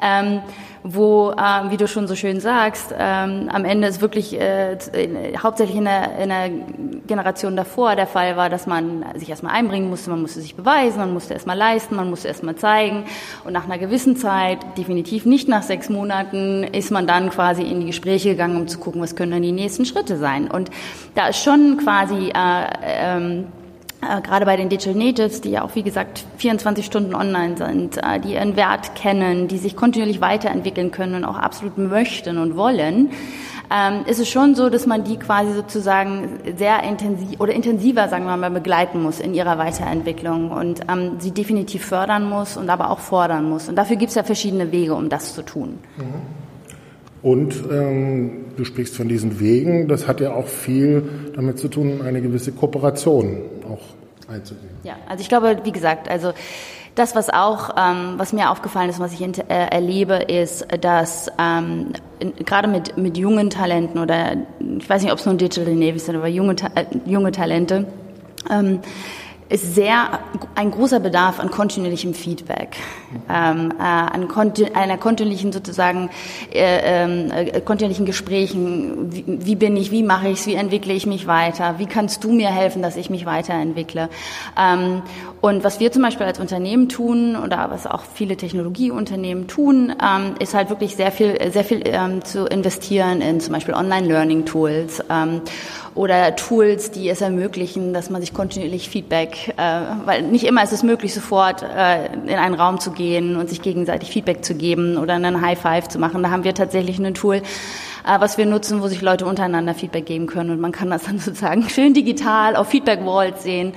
Ähm, 0.00 0.40
wo, 0.82 1.32
äh, 1.32 1.70
wie 1.70 1.76
du 1.76 1.88
schon 1.88 2.06
so 2.06 2.14
schön 2.14 2.40
sagst, 2.40 2.94
ähm, 2.96 3.48
am 3.52 3.64
Ende 3.64 3.88
es 3.88 4.00
wirklich 4.00 4.38
äh, 4.38 4.78
hauptsächlich 5.42 5.76
in 5.76 5.84
der, 5.84 6.18
in 6.18 6.28
der 6.28 6.50
Generation 7.06 7.56
davor 7.56 7.96
der 7.96 8.06
Fall 8.06 8.36
war, 8.36 8.48
dass 8.48 8.66
man 8.66 9.04
sich 9.16 9.28
erstmal 9.28 9.54
einbringen 9.54 9.90
musste, 9.90 10.10
man 10.10 10.22
musste 10.22 10.40
sich 10.40 10.54
beweisen, 10.54 10.98
man 10.98 11.12
musste 11.12 11.34
erstmal 11.34 11.56
leisten, 11.56 11.96
man 11.96 12.08
musste 12.10 12.28
erstmal 12.28 12.56
zeigen 12.56 13.04
und 13.44 13.52
nach 13.52 13.64
einer 13.64 13.78
gewissen 13.78 14.16
Zeit, 14.16 14.58
definitiv 14.76 15.26
nicht 15.26 15.48
nach 15.48 15.62
sechs 15.62 15.88
Monaten, 15.88 16.64
ist 16.64 16.90
man 16.90 17.06
dann 17.06 17.30
quasi 17.30 17.47
in 17.56 17.80
die 17.80 17.86
Gespräche 17.86 18.30
gegangen, 18.30 18.56
um 18.56 18.68
zu 18.68 18.78
gucken, 18.78 19.00
was 19.00 19.16
können 19.16 19.32
dann 19.32 19.42
die 19.42 19.52
nächsten 19.52 19.84
Schritte 19.84 20.16
sein. 20.16 20.50
Und 20.50 20.70
da 21.14 21.28
ist 21.28 21.42
schon 21.42 21.78
quasi 21.78 22.30
äh, 22.34 22.66
ähm, 22.82 23.46
äh, 24.00 24.20
gerade 24.20 24.46
bei 24.46 24.56
den 24.56 24.68
Digital 24.68 24.94
Natives, 24.94 25.40
die 25.40 25.50
ja 25.50 25.62
auch 25.62 25.74
wie 25.74 25.82
gesagt 25.82 26.24
24 26.36 26.86
Stunden 26.86 27.14
online 27.14 27.56
sind, 27.56 27.96
äh, 27.96 28.20
die 28.20 28.34
ihren 28.34 28.54
Wert 28.56 28.94
kennen, 28.94 29.48
die 29.48 29.58
sich 29.58 29.74
kontinuierlich 29.74 30.20
weiterentwickeln 30.20 30.92
können 30.92 31.16
und 31.16 31.24
auch 31.24 31.36
absolut 31.36 31.78
möchten 31.78 32.38
und 32.38 32.56
wollen, 32.56 33.10
ähm, 33.70 34.04
ist 34.06 34.20
es 34.20 34.28
schon 34.28 34.54
so, 34.54 34.70
dass 34.70 34.86
man 34.86 35.04
die 35.04 35.18
quasi 35.18 35.52
sozusagen 35.52 36.38
sehr 36.56 36.82
intensiv 36.84 37.40
oder 37.40 37.52
intensiver, 37.52 38.08
sagen 38.08 38.24
wir 38.24 38.36
mal, 38.36 38.50
begleiten 38.50 39.02
muss 39.02 39.20
in 39.20 39.34
ihrer 39.34 39.58
Weiterentwicklung 39.58 40.52
und 40.52 40.80
ähm, 40.88 41.16
sie 41.18 41.32
definitiv 41.32 41.84
fördern 41.84 42.28
muss 42.28 42.56
und 42.56 42.70
aber 42.70 42.90
auch 42.90 43.00
fordern 43.00 43.48
muss. 43.48 43.68
Und 43.68 43.76
dafür 43.76 43.96
gibt 43.96 44.10
es 44.10 44.14
ja 44.14 44.22
verschiedene 44.22 44.72
Wege, 44.72 44.94
um 44.94 45.08
das 45.08 45.34
zu 45.34 45.42
tun. 45.42 45.80
Mhm. 45.96 46.37
Und 47.28 47.62
ähm, 47.70 48.46
du 48.56 48.64
sprichst 48.64 48.96
von 48.96 49.06
diesen 49.06 49.38
Wegen, 49.38 49.86
das 49.86 50.08
hat 50.08 50.22
ja 50.22 50.32
auch 50.32 50.46
viel 50.46 51.02
damit 51.34 51.58
zu 51.58 51.68
tun, 51.68 52.00
eine 52.00 52.22
gewisse 52.22 52.52
Kooperation 52.52 53.42
auch 53.68 54.32
einzugehen. 54.32 54.70
Ja, 54.82 54.94
also 55.06 55.20
ich 55.20 55.28
glaube, 55.28 55.58
wie 55.64 55.72
gesagt, 55.72 56.08
also 56.08 56.32
das, 56.94 57.14
was 57.14 57.28
auch, 57.28 57.76
ähm, 57.76 58.14
was 58.16 58.32
mir 58.32 58.50
aufgefallen 58.50 58.88
ist, 58.88 58.98
was 58.98 59.12
ich 59.12 59.20
äh, 59.20 59.42
erlebe, 59.46 60.14
ist, 60.14 60.66
dass 60.80 61.30
ähm, 61.38 61.92
gerade 62.46 62.66
mit, 62.66 62.96
mit 62.96 63.18
jungen 63.18 63.50
Talenten 63.50 64.00
oder 64.00 64.32
ich 64.78 64.88
weiß 64.88 65.02
nicht, 65.02 65.12
ob 65.12 65.18
es 65.18 65.26
nur 65.26 65.34
Digital 65.34 65.74
Navy 65.74 65.98
sind, 65.98 66.16
aber 66.16 66.28
junge, 66.28 66.56
äh, 66.76 66.86
junge 67.04 67.30
Talente, 67.30 67.84
ähm, 68.50 68.80
ist 69.48 69.74
sehr 69.74 70.20
ein 70.54 70.70
großer 70.70 71.00
Bedarf 71.00 71.40
an 71.40 71.50
kontinuierlichem 71.50 72.12
Feedback, 72.12 72.76
ähm, 73.30 73.72
äh, 73.78 73.82
an 73.82 74.28
konti 74.28 74.66
einer 74.66 74.98
kontinuierlichen 74.98 75.52
sozusagen 75.52 76.10
äh, 76.52 77.04
äh, 77.04 77.60
kontinuierlichen 77.60 78.04
Gesprächen. 78.04 79.12
Wie, 79.12 79.24
wie 79.26 79.54
bin 79.54 79.76
ich? 79.76 79.90
Wie 79.90 80.02
mache 80.02 80.28
ich 80.28 80.40
es? 80.40 80.46
Wie 80.46 80.54
entwickle 80.54 80.92
ich 80.92 81.06
mich 81.06 81.26
weiter? 81.26 81.78
Wie 81.78 81.86
kannst 81.86 82.24
du 82.24 82.32
mir 82.32 82.48
helfen, 82.48 82.82
dass 82.82 82.96
ich 82.96 83.08
mich 83.08 83.24
weiterentwickle? 83.24 84.10
Ähm, 84.58 85.02
und 85.40 85.64
was 85.64 85.80
wir 85.80 85.92
zum 85.92 86.02
Beispiel 86.02 86.26
als 86.26 86.40
Unternehmen 86.40 86.88
tun 86.88 87.36
oder 87.36 87.70
was 87.70 87.86
auch 87.86 88.02
viele 88.02 88.36
Technologieunternehmen 88.36 89.46
tun, 89.46 89.94
ähm, 90.02 90.34
ist 90.40 90.52
halt 90.54 90.68
wirklich 90.68 90.96
sehr 90.96 91.12
viel, 91.12 91.50
sehr 91.52 91.64
viel 91.64 91.82
ähm, 91.86 92.24
zu 92.24 92.46
investieren 92.46 93.22
in 93.22 93.40
zum 93.40 93.54
Beispiel 93.54 93.74
Online-Learning-Tools 93.74 95.04
ähm, 95.08 95.40
oder 95.94 96.36
Tools, 96.36 96.90
die 96.90 97.08
es 97.08 97.20
ermöglichen, 97.20 97.92
dass 97.92 98.10
man 98.10 98.20
sich 98.20 98.34
kontinuierlich 98.34 98.88
Feedback, 98.88 99.37
äh, 99.56 99.80
weil 100.04 100.22
nicht 100.22 100.44
immer 100.44 100.62
ist 100.62 100.72
es 100.72 100.82
möglich, 100.82 101.14
sofort 101.14 101.62
äh, 101.62 102.06
in 102.06 102.36
einen 102.36 102.54
Raum 102.54 102.80
zu 102.80 102.90
gehen 102.90 103.36
und 103.36 103.48
sich 103.48 103.62
gegenseitig 103.62 104.10
Feedback 104.10 104.44
zu 104.44 104.54
geben 104.54 104.96
oder 104.96 105.14
einen 105.14 105.40
High 105.40 105.58
Five 105.58 105.88
zu 105.88 105.98
machen. 105.98 106.22
Da 106.22 106.30
haben 106.30 106.44
wir 106.44 106.54
tatsächlich 106.54 106.98
ein 106.98 107.14
Tool, 107.14 107.36
äh, 107.36 108.20
was 108.20 108.38
wir 108.38 108.46
nutzen, 108.46 108.82
wo 108.82 108.88
sich 108.88 109.02
Leute 109.02 109.26
untereinander 109.26 109.74
Feedback 109.74 110.06
geben 110.06 110.26
können 110.26 110.50
und 110.50 110.60
man 110.60 110.72
kann 110.72 110.90
das 110.90 111.02
dann 111.06 111.18
sozusagen 111.18 111.68
schön 111.68 111.94
digital 111.94 112.56
auf 112.56 112.68
Feedback 112.68 113.04
Walls 113.04 113.42
sehen, 113.42 113.74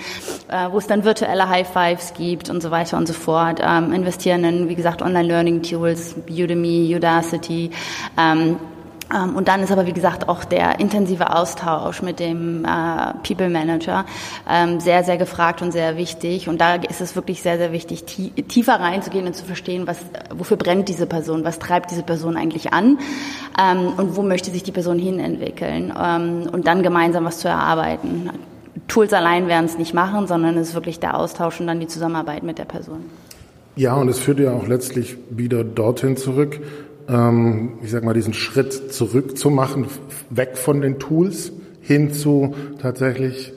äh, 0.47 0.71
wo 0.71 0.77
es 0.77 0.87
dann 0.87 1.03
virtuelle 1.03 1.47
High 1.47 1.67
Fives 1.67 2.13
gibt 2.13 2.49
und 2.49 2.61
so 2.61 2.71
weiter 2.71 2.97
und 2.97 3.07
so 3.07 3.13
fort. 3.13 3.61
Ähm, 3.63 3.93
investieren 3.93 4.43
in, 4.43 4.69
wie 4.69 4.75
gesagt, 4.75 5.01
Online 5.01 5.27
Learning 5.27 5.61
Tools, 5.61 6.15
Udemy, 6.29 6.95
Udacity. 6.95 7.71
Ähm, 8.17 8.57
und 9.35 9.47
dann 9.47 9.61
ist 9.61 9.71
aber, 9.71 9.85
wie 9.85 9.93
gesagt, 9.93 10.29
auch 10.29 10.43
der 10.43 10.79
intensive 10.79 11.35
Austausch 11.35 12.01
mit 12.01 12.19
dem 12.19 12.65
äh, 12.65 13.13
People 13.27 13.49
Manager 13.49 14.05
ähm, 14.49 14.79
sehr, 14.79 15.03
sehr 15.03 15.17
gefragt 15.17 15.61
und 15.61 15.71
sehr 15.71 15.97
wichtig. 15.97 16.47
Und 16.47 16.61
da 16.61 16.75
ist 16.75 17.01
es 17.01 17.15
wirklich 17.15 17.41
sehr, 17.41 17.57
sehr 17.57 17.71
wichtig, 17.71 18.05
tiefer 18.05 18.79
reinzugehen 18.79 19.27
und 19.27 19.35
zu 19.35 19.45
verstehen, 19.45 19.87
was, 19.87 19.97
wofür 20.33 20.57
brennt 20.57 20.89
diese 20.89 21.05
Person, 21.05 21.43
was 21.43 21.59
treibt 21.59 21.91
diese 21.91 22.03
Person 22.03 22.37
eigentlich 22.37 22.73
an 22.73 22.99
ähm, 23.59 23.93
und 23.97 24.15
wo 24.15 24.21
möchte 24.21 24.51
sich 24.51 24.63
die 24.63 24.71
Person 24.71 24.97
hin 24.97 25.19
entwickeln 25.19 25.93
ähm, 25.99 26.49
und 26.51 26.67
dann 26.67 26.83
gemeinsam 26.83 27.25
was 27.25 27.39
zu 27.39 27.47
erarbeiten. 27.47 28.29
Tools 28.87 29.13
allein 29.13 29.47
werden 29.47 29.65
es 29.65 29.77
nicht 29.77 29.93
machen, 29.93 30.27
sondern 30.27 30.57
es 30.57 30.69
ist 30.69 30.73
wirklich 30.75 30.99
der 30.99 31.17
Austausch 31.17 31.59
und 31.59 31.67
dann 31.67 31.79
die 31.79 31.87
Zusammenarbeit 31.87 32.43
mit 32.43 32.57
der 32.57 32.65
Person. 32.65 33.05
Ja, 33.75 33.95
und 33.95 34.09
es 34.09 34.19
führt 34.19 34.39
ja 34.39 34.51
auch 34.51 34.67
letztlich 34.67 35.17
wieder 35.29 35.63
dorthin 35.63 36.17
zurück, 36.17 36.59
ähm, 37.11 37.73
ich 37.83 37.91
sag 37.91 38.03
mal, 38.03 38.13
diesen 38.13 38.33
Schritt 38.33 38.93
zurück 38.93 39.37
zu 39.37 39.49
machen, 39.49 39.85
weg 40.29 40.57
von 40.57 40.81
den 40.81 40.97
Tools 40.97 41.51
hin 41.81 42.13
zu 42.13 42.55
tatsächlich 42.81 43.53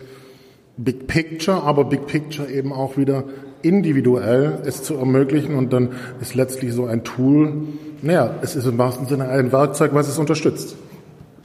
Big 0.76 1.06
Picture, 1.06 1.62
aber 1.62 1.84
Big 1.84 2.06
Picture 2.06 2.50
eben 2.50 2.73
auch 2.73 2.96
wieder 2.96 3.25
individuell 3.62 4.58
es 4.66 4.82
zu 4.82 4.96
ermöglichen 4.96 5.54
und 5.54 5.73
dann 5.73 5.90
ist 6.20 6.34
letztlich 6.34 6.73
so 6.73 6.84
ein 6.84 7.04
Tool, 7.04 7.62
naja, 8.02 8.34
es 8.42 8.56
ist 8.56 8.66
im 8.66 8.76
wahrsten 8.76 9.06
Sinne 9.06 9.28
ein 9.28 9.52
Werkzeug, 9.52 9.94
was 9.94 10.08
es 10.08 10.18
unterstützt. 10.18 10.76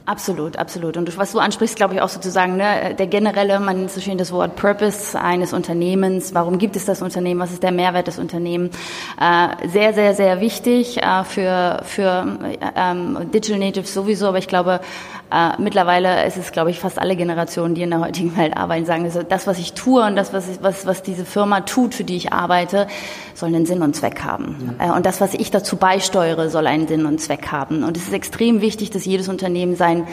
Absolut, 0.06 0.56
absolut. 0.56 0.96
Und 0.96 1.16
was 1.18 1.32
du 1.32 1.38
ansprichst, 1.38 1.76
glaube 1.76 1.94
ich 1.94 2.00
auch 2.00 2.08
sozusagen, 2.08 2.56
ne, 2.56 2.94
der 2.98 3.06
generelle, 3.06 3.60
man 3.60 3.76
nennt 3.76 3.90
so 3.90 4.00
schön 4.00 4.18
das 4.18 4.32
Wort 4.32 4.56
Purpose 4.56 5.18
eines 5.20 5.52
Unternehmens. 5.52 6.34
Warum 6.34 6.58
gibt 6.58 6.74
es 6.74 6.84
das 6.84 7.02
Unternehmen? 7.02 7.38
Was 7.38 7.52
ist 7.52 7.62
der 7.62 7.70
Mehrwert 7.70 8.06
des 8.06 8.18
Unternehmens? 8.18 8.74
Äh, 9.20 9.68
sehr, 9.68 9.92
sehr, 9.92 10.14
sehr 10.14 10.40
wichtig 10.40 11.02
äh, 11.02 11.24
für, 11.24 11.82
für 11.84 12.38
ähm, 12.76 13.30
Digital 13.32 13.58
Natives 13.58 13.94
sowieso, 13.94 14.26
aber 14.28 14.38
ich 14.38 14.48
glaube, 14.48 14.80
äh, 15.32 15.50
mittlerweile 15.58 16.26
ist 16.26 16.36
es, 16.36 16.52
glaube 16.52 16.70
ich, 16.70 16.80
fast 16.80 16.98
alle 16.98 17.14
Generationen, 17.16 17.74
die 17.74 17.82
in 17.82 17.90
der 17.90 18.00
heutigen 18.00 18.36
Welt 18.36 18.56
arbeiten, 18.56 18.84
sagen, 18.84 19.04
also 19.04 19.22
das, 19.22 19.46
was 19.46 19.58
ich 19.58 19.74
tue 19.74 20.04
und 20.04 20.16
das, 20.16 20.32
was, 20.32 20.48
ich, 20.48 20.62
was, 20.62 20.86
was 20.86 21.02
diese 21.02 21.24
Firma 21.24 21.60
tut, 21.60 21.94
für 21.94 22.04
die 22.04 22.16
ich 22.16 22.32
arbeite, 22.32 22.88
soll 23.34 23.48
einen 23.50 23.66
Sinn 23.66 23.82
und 23.82 23.94
Zweck 23.94 24.24
haben. 24.24 24.74
Ja. 24.78 24.88
Äh, 24.88 24.96
und 24.96 25.06
das, 25.06 25.20
was 25.20 25.34
ich 25.34 25.50
dazu 25.50 25.76
beisteuere, 25.76 26.50
soll 26.50 26.66
einen 26.66 26.88
Sinn 26.88 27.06
und 27.06 27.20
Zweck 27.20 27.52
haben. 27.52 27.84
Und 27.84 27.96
es 27.96 28.04
ist 28.04 28.12
extrem 28.12 28.60
wichtig, 28.60 28.90
dass 28.90 29.04
jedes 29.04 29.28
Unternehmen 29.28 29.76
sein 29.76 30.06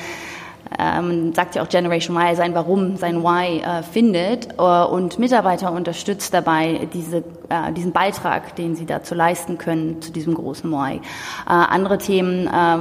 ähm, 0.80 1.34
sagt 1.34 1.56
ja 1.56 1.64
auch 1.64 1.70
Generation 1.70 2.16
Y, 2.18 2.36
sein 2.36 2.54
Warum, 2.56 2.98
sein 2.98 3.24
Why 3.24 3.60
äh, 3.60 3.84
findet 3.84 4.50
äh, 4.58 4.62
und 4.62 5.20
Mitarbeiter 5.20 5.72
unterstützt 5.72 6.34
dabei, 6.34 6.88
diese, 6.94 7.18
äh, 7.50 7.72
diesen 7.76 7.92
Beitrag, 7.92 8.56
den 8.56 8.76
sie 8.76 8.86
dazu 8.86 9.16
leisten 9.16 9.58
können, 9.58 10.02
zu 10.02 10.12
diesem 10.12 10.34
großen 10.34 10.70
Why. 10.72 11.02
Andere 11.46 11.98
Themen, 11.98 12.48
äh, 12.48 12.78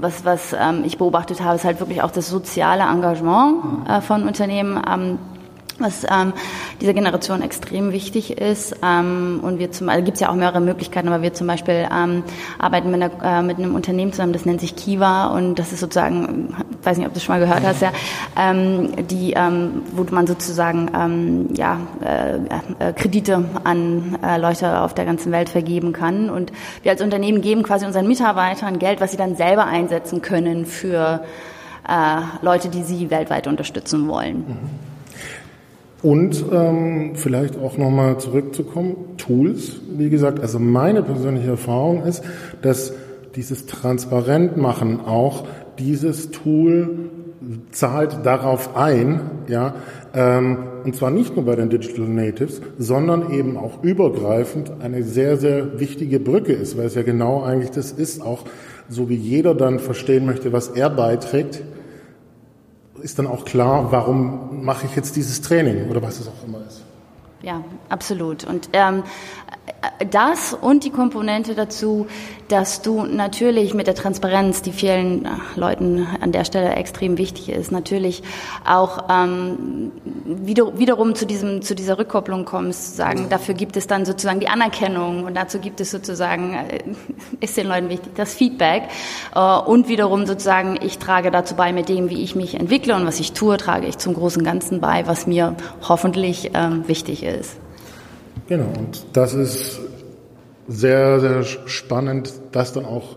was, 0.00 0.24
was 0.24 0.52
ähm, 0.52 0.82
ich 0.84 0.98
beobachtet 0.98 1.42
habe, 1.42 1.56
ist 1.56 1.64
halt 1.64 1.80
wirklich 1.80 2.02
auch 2.02 2.10
das 2.10 2.28
soziale 2.28 2.82
Engagement 2.82 3.88
äh, 3.88 4.00
von 4.00 4.26
Unternehmen. 4.26 4.80
Was 5.78 6.04
ähm, 6.10 6.32
dieser 6.80 6.92
Generation 6.92 7.40
extrem 7.40 7.92
wichtig 7.92 8.36
ist. 8.38 8.74
Ähm, 8.82 9.38
und 9.42 9.60
wir 9.60 9.70
zum, 9.70 9.88
also 9.88 10.04
gibt 10.04 10.16
es 10.16 10.20
ja 10.20 10.28
auch 10.28 10.34
mehrere 10.34 10.60
Möglichkeiten, 10.60 11.06
aber 11.06 11.22
wir 11.22 11.34
zum 11.34 11.46
Beispiel 11.46 11.86
ähm, 11.94 12.24
arbeiten 12.58 12.90
mit, 12.90 13.00
einer, 13.00 13.38
äh, 13.38 13.42
mit 13.42 13.58
einem 13.58 13.76
Unternehmen 13.76 14.12
zusammen, 14.12 14.32
das 14.32 14.44
nennt 14.44 14.60
sich 14.60 14.74
Kiva 14.74 15.28
und 15.28 15.56
das 15.60 15.72
ist 15.72 15.78
sozusagen, 15.78 16.54
ich 16.80 16.86
weiß 16.86 16.98
nicht, 16.98 17.06
ob 17.06 17.14
du 17.14 17.20
schon 17.20 17.36
mal 17.36 17.40
gehört 17.40 17.62
hast, 17.62 17.80
ja, 17.80 17.92
ähm, 18.36 19.06
die, 19.06 19.34
ähm, 19.36 19.82
wo 19.92 20.04
man 20.10 20.26
sozusagen 20.26 20.90
ähm, 20.94 21.48
ja, 21.54 21.78
äh, 22.04 22.36
äh, 22.36 22.92
Kredite 22.94 23.44
an 23.62 24.18
äh, 24.22 24.36
Leute 24.38 24.80
auf 24.80 24.94
der 24.94 25.04
ganzen 25.04 25.30
Welt 25.30 25.48
vergeben 25.48 25.92
kann. 25.92 26.28
Und 26.28 26.52
wir 26.82 26.90
als 26.90 27.02
Unternehmen 27.02 27.40
geben 27.40 27.62
quasi 27.62 27.86
unseren 27.86 28.08
Mitarbeitern 28.08 28.80
Geld, 28.80 29.00
was 29.00 29.12
sie 29.12 29.16
dann 29.16 29.36
selber 29.36 29.66
einsetzen 29.66 30.22
können 30.22 30.66
für 30.66 31.22
äh, 31.88 32.20
Leute, 32.42 32.68
die 32.68 32.82
sie 32.82 33.10
weltweit 33.10 33.46
unterstützen 33.46 34.08
wollen. 34.08 34.38
Mhm. 34.38 34.97
Und 36.02 36.44
ähm, 36.52 37.12
vielleicht 37.14 37.58
auch 37.58 37.76
nochmal 37.76 38.18
zurückzukommen, 38.18 39.16
Tools, 39.16 39.80
wie 39.96 40.10
gesagt, 40.10 40.40
also 40.40 40.58
meine 40.60 41.02
persönliche 41.02 41.50
Erfahrung 41.50 42.04
ist, 42.04 42.22
dass 42.62 42.92
dieses 43.34 43.66
Transparentmachen 43.66 45.00
auch 45.00 45.44
dieses 45.78 46.30
Tool 46.30 47.10
zahlt 47.70 48.24
darauf 48.24 48.76
ein, 48.76 49.20
ja, 49.48 49.74
ähm, 50.14 50.58
und 50.84 50.94
zwar 50.96 51.10
nicht 51.10 51.34
nur 51.36 51.44
bei 51.44 51.56
den 51.56 51.68
Digital 51.68 52.06
Natives, 52.06 52.60
sondern 52.78 53.32
eben 53.32 53.56
auch 53.56 53.82
übergreifend 53.82 54.72
eine 54.80 55.02
sehr, 55.02 55.36
sehr 55.36 55.80
wichtige 55.80 56.20
Brücke 56.20 56.52
ist, 56.52 56.78
weil 56.78 56.86
es 56.86 56.94
ja 56.94 57.02
genau 57.02 57.42
eigentlich 57.42 57.70
das 57.70 57.92
ist, 57.92 58.22
auch 58.22 58.44
so 58.88 59.08
wie 59.08 59.16
jeder 59.16 59.54
dann 59.54 59.78
verstehen 59.78 60.26
möchte, 60.26 60.52
was 60.52 60.68
er 60.68 60.90
beiträgt, 60.90 61.62
ist 63.02 63.18
dann 63.18 63.26
auch 63.26 63.44
klar, 63.44 63.92
warum 63.92 64.64
mache 64.64 64.86
ich 64.86 64.96
jetzt 64.96 65.16
dieses 65.16 65.40
Training 65.40 65.88
oder 65.88 66.02
was 66.02 66.20
es 66.20 66.28
auch 66.28 66.46
immer 66.46 66.58
ist. 66.66 66.82
Ja, 67.42 67.62
absolut. 67.88 68.44
Und 68.44 68.68
ähm, 68.72 69.04
das 70.10 70.54
und 70.54 70.84
die 70.84 70.90
Komponente 70.90 71.54
dazu, 71.54 72.06
dass 72.48 72.82
du 72.82 73.04
natürlich 73.04 73.74
mit 73.74 73.86
der 73.86 73.94
Transparenz, 73.94 74.62
die 74.62 74.72
vielen 74.72 75.24
äh, 75.24 75.28
Leuten 75.54 76.06
an 76.20 76.32
der 76.32 76.44
Stelle 76.44 76.70
extrem 76.74 77.18
wichtig 77.18 77.50
ist, 77.50 77.70
natürlich 77.70 78.22
auch 78.66 79.04
ähm, 79.10 79.92
wieder, 80.24 80.78
wiederum 80.78 81.14
zu 81.14 81.26
diesem 81.26 81.62
zu 81.62 81.74
dieser 81.74 81.98
Rückkopplung 81.98 82.44
kommst, 82.44 82.96
sagen, 82.96 83.28
dafür 83.28 83.54
gibt 83.54 83.76
es 83.76 83.86
dann 83.86 84.04
sozusagen 84.04 84.40
die 84.40 84.48
Anerkennung 84.48 85.24
und 85.24 85.36
dazu 85.36 85.58
gibt 85.58 85.80
es 85.80 85.90
sozusagen 85.90 86.54
äh, 86.54 86.82
ist 87.40 87.56
den 87.56 87.68
Leuten 87.68 87.88
wichtig 87.88 88.14
das 88.16 88.34
Feedback 88.34 88.84
äh, 89.34 89.40
und 89.40 89.88
wiederum 89.88 90.26
sozusagen 90.26 90.78
ich 90.82 90.98
trage 90.98 91.30
dazu 91.30 91.54
bei 91.54 91.72
mit 91.72 91.88
dem, 91.88 92.10
wie 92.10 92.22
ich 92.22 92.34
mich 92.34 92.54
entwickle 92.54 92.96
und 92.96 93.06
was 93.06 93.20
ich 93.20 93.32
tue, 93.32 93.56
trage 93.58 93.86
ich 93.86 93.98
zum 93.98 94.14
großen 94.14 94.42
Ganzen 94.42 94.80
bei, 94.80 95.06
was 95.06 95.26
mir 95.26 95.54
hoffentlich 95.86 96.50
ähm, 96.54 96.88
wichtig 96.88 97.22
ist. 97.22 97.27
Genau, 98.48 98.72
und 98.78 99.04
das 99.12 99.34
ist 99.34 99.80
sehr, 100.68 101.20
sehr 101.20 101.42
spannend, 101.42 102.32
das 102.52 102.72
dann 102.72 102.84
auch 102.84 103.16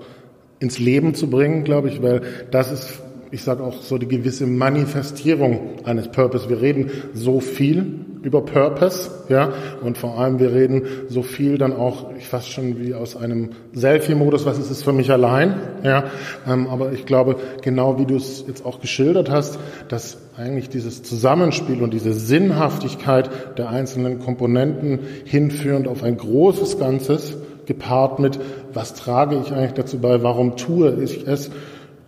ins 0.60 0.80
Leben 0.80 1.15
zu 1.15 1.30
bringen, 1.30 1.63
glaube 1.63 1.89
ich, 1.89 2.01
weil 2.01 2.22
das 2.51 2.72
ist, 2.72 3.01
ich 3.32 3.44
sage 3.44 3.63
auch 3.63 3.82
so 3.82 3.98
die 3.98 4.08
gewisse 4.08 4.46
Manifestierung 4.46 5.80
eines 5.84 6.10
Purpose. 6.10 6.50
Wir 6.50 6.62
reden 6.62 6.91
so 7.13 7.39
viel 7.39 8.06
über 8.21 8.41
Purpose, 8.41 9.09
ja, 9.29 9.51
und 9.81 9.97
vor 9.97 10.19
allem 10.19 10.39
wir 10.39 10.51
reden 10.51 10.83
so 11.09 11.23
viel 11.23 11.57
dann 11.57 11.73
auch, 11.73 12.11
ich 12.17 12.27
fast 12.27 12.49
schon 12.49 12.79
wie 12.79 12.93
aus 12.93 13.15
einem 13.15 13.49
Selfie-Modus, 13.73 14.45
was 14.45 14.59
ist 14.59 14.69
es 14.69 14.83
für 14.83 14.93
mich 14.93 15.11
allein, 15.11 15.55
ja, 15.83 16.05
ähm, 16.47 16.67
aber 16.67 16.91
ich 16.91 17.05
glaube, 17.05 17.37
genau 17.63 17.97
wie 17.97 18.05
du 18.05 18.15
es 18.15 18.45
jetzt 18.47 18.65
auch 18.65 18.79
geschildert 18.79 19.29
hast, 19.29 19.59
dass 19.87 20.17
eigentlich 20.37 20.69
dieses 20.69 21.03
Zusammenspiel 21.03 21.81
und 21.81 21.93
diese 21.93 22.13
Sinnhaftigkeit 22.13 23.29
der 23.57 23.69
einzelnen 23.69 24.19
Komponenten 24.19 24.99
hinführend 25.25 25.87
auf 25.87 26.03
ein 26.03 26.17
großes 26.17 26.79
Ganzes, 26.79 27.37
gepaart 27.65 28.19
mit, 28.19 28.39
was 28.73 28.93
trage 28.93 29.39
ich 29.39 29.51
eigentlich 29.53 29.73
dazu 29.73 29.99
bei, 29.99 30.23
warum 30.23 30.57
tue 30.57 31.01
ich 31.03 31.25
es, 31.27 31.51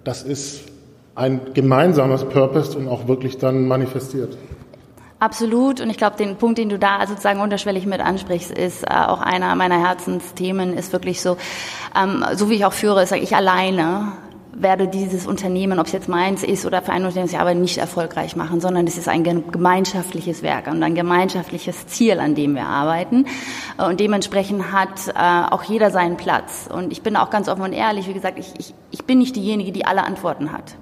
das 0.03 0.23
ist 0.23 0.63
ein 1.15 1.41
gemeinsames 1.53 2.25
Purpose 2.25 2.77
und 2.77 2.87
auch 2.87 3.07
wirklich 3.07 3.37
dann 3.37 3.67
manifestiert. 3.67 4.35
Absolut. 5.23 5.79
Und 5.79 5.89
ich 5.89 5.95
glaube, 5.95 6.17
den 6.17 6.35
Punkt, 6.35 6.57
den 6.57 6.67
du 6.67 6.77
da 6.77 7.07
sozusagen 7.07 7.39
unterschwellig 7.39 7.85
mit 7.85 8.01
ansprichst, 8.01 8.51
ist 8.51 8.83
äh, 8.83 8.93
auch 8.93 9.21
einer 9.21 9.55
meiner 9.55 9.81
Herzensthemen, 9.81 10.73
ist 10.73 10.91
wirklich 10.91 11.21
so, 11.21 11.37
ähm, 11.97 12.25
so 12.33 12.49
wie 12.49 12.55
ich 12.55 12.65
auch 12.65 12.73
führe, 12.73 13.07
sage 13.07 13.21
ich 13.21 13.33
alleine 13.33 14.11
werde 14.51 14.89
dieses 14.89 15.25
Unternehmen, 15.25 15.79
ob 15.79 15.87
es 15.87 15.93
jetzt 15.93 16.09
meins 16.09 16.43
ist 16.43 16.65
oder 16.65 16.81
für 16.81 16.91
ein 16.91 17.05
Unternehmen, 17.05 17.33
aber 17.39 17.53
nicht 17.53 17.77
erfolgreich 17.77 18.35
machen, 18.35 18.59
sondern 18.59 18.85
es 18.85 18.97
ist 18.97 19.07
ein 19.07 19.23
gemeinschaftliches 19.23 20.43
Werk 20.43 20.67
und 20.67 20.83
ein 20.83 20.93
gemeinschaftliches 20.93 21.87
Ziel, 21.87 22.19
an 22.19 22.35
dem 22.35 22.53
wir 22.55 22.65
arbeiten. 22.65 23.25
Und 23.77 24.01
dementsprechend 24.01 24.73
hat 24.73 25.07
äh, 25.07 25.53
auch 25.53 25.63
jeder 25.63 25.89
seinen 25.89 26.17
Platz. 26.17 26.69
Und 26.71 26.91
ich 26.91 27.01
bin 27.01 27.15
auch 27.15 27.29
ganz 27.29 27.47
offen 27.47 27.63
und 27.63 27.71
ehrlich, 27.71 28.09
wie 28.09 28.13
gesagt, 28.13 28.37
ich, 28.37 28.51
ich, 28.59 28.73
ich 28.91 29.05
bin 29.05 29.19
nicht 29.19 29.37
diejenige, 29.37 29.71
die 29.71 29.85
alle 29.85 30.03
Antworten 30.03 30.51
hat. 30.51 30.75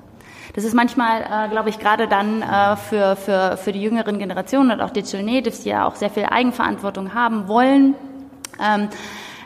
Das 0.53 0.65
ist 0.65 0.73
manchmal, 0.73 1.21
äh, 1.21 1.49
glaube 1.49 1.69
ich, 1.69 1.79
gerade 1.79 2.07
dann 2.07 2.41
äh, 2.41 2.75
für, 2.75 3.15
für, 3.15 3.57
für 3.57 3.71
die 3.71 3.81
jüngeren 3.81 4.19
Generationen 4.19 4.71
und 4.71 4.81
auch 4.81 4.89
Digital 4.89 5.23
Natives, 5.23 5.61
die 5.61 5.69
ja 5.69 5.87
auch 5.87 5.95
sehr 5.95 6.09
viel 6.09 6.25
Eigenverantwortung 6.25 7.13
haben 7.13 7.47
wollen, 7.47 7.95
ähm, 8.61 8.89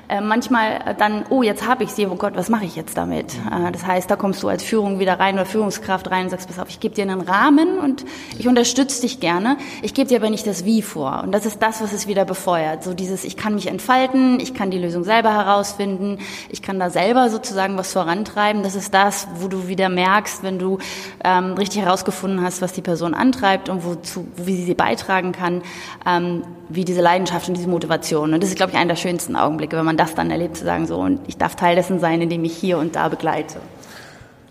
äh, 0.08 0.22
manchmal 0.22 0.96
dann, 0.98 1.26
oh, 1.30 1.44
jetzt 1.44 1.68
habe 1.68 1.84
ich 1.84 1.92
sie, 1.92 2.08
oh 2.08 2.16
Gott, 2.16 2.36
was 2.36 2.50
mache 2.50 2.66
ich 2.66 2.76
jetzt 2.76 2.98
damit? 2.98 3.34
Äh, 3.34 3.72
das 3.72 3.86
heißt, 3.86 4.10
da 4.10 4.16
kommst 4.16 4.44
du 4.44 4.48
als 4.48 4.64
Führung 4.64 5.00
wieder 5.00 5.20
rein 5.20 5.36
oder 5.36 5.46
Führungskraft 5.46 6.12
rein 6.12 6.26
und 6.26 6.30
sagst, 6.30 6.48
pass 6.48 6.60
auf, 6.60 6.70
ich 6.70 6.80
gebe 6.80 6.96
dir 6.96 7.04
einen 7.04 7.22
Rahmen 7.22 7.80
und 7.80 8.06
ich 8.38 8.48
unterstütze 8.48 9.02
dich 9.02 9.20
gerne, 9.20 9.58
ich 9.82 9.94
gebe 9.94 10.08
dir 10.08 10.18
aber 10.18 10.30
nicht 10.30 10.46
das 10.48 10.66
Wie 10.66 10.82
vor. 10.82 11.24
Und 11.24 11.32
das 11.32 11.46
ist 11.46 11.62
das, 11.62 11.82
was 11.82 11.94
es 11.94 12.08
wieder 12.08 12.26
befeuert. 12.26 12.84
So 12.84 12.94
dieses, 12.94 13.24
ich 13.24 13.38
kann 13.38 13.56
mich 13.56 13.68
entfalten, 13.68 14.40
ich 14.40 14.54
kann 14.54 14.72
die 14.72 14.80
Lösung 14.80 15.04
selber 15.04 15.34
herausfinden, 15.34 16.20
ich 16.50 16.62
kann 16.62 16.80
da 16.80 16.90
selber 16.90 17.30
sozusagen 17.30 17.78
was 17.78 17.92
vorantreiben. 17.94 18.64
Das 18.64 18.76
ist 18.76 18.94
das, 18.94 19.28
wo 19.36 19.48
du 19.48 19.68
wieder 19.68 19.90
merkst, 19.90 20.44
wenn 20.44 20.60
du 20.60 20.78
ähm, 21.24 21.54
richtig 21.54 21.82
herausgefunden 21.82 22.42
hast, 22.42 22.62
was 22.62 22.74
die 22.74 22.82
Person 22.82 23.14
antreibt 23.14 23.70
und 23.70 23.84
wozu, 23.84 24.28
wie 24.36 24.64
sie 24.64 24.76
beitragen 24.76 25.32
kann, 25.32 25.62
ähm, 26.06 26.44
wie 26.70 26.86
diese 26.86 27.02
Leidenschaft 27.02 27.48
und 27.48 27.58
diese 27.58 27.70
Motivation. 27.70 28.34
Und 28.34 28.42
das 28.42 28.50
ist, 28.50 28.56
glaube 28.56 28.72
ich, 28.72 28.78
einer 28.78 28.90
der 28.90 28.96
schönsten 28.96 29.36
Augenblicke, 29.36 29.78
wenn 29.78 29.86
man 29.86 29.98
das 29.98 30.16
dann 30.16 30.32
erlebt, 30.32 30.58
zu 30.58 30.66
sagen, 30.66 30.88
so, 30.88 30.98
und 30.98 31.20
ich 31.28 31.38
darf 31.38 31.56
Teil 31.56 31.76
dessen 31.76 32.00
sein, 32.00 32.22
indem 32.22 32.44
ich 32.44 32.56
hier 32.56 32.78
und 32.78 32.96
da 32.96 33.08
begleite. 33.08 33.60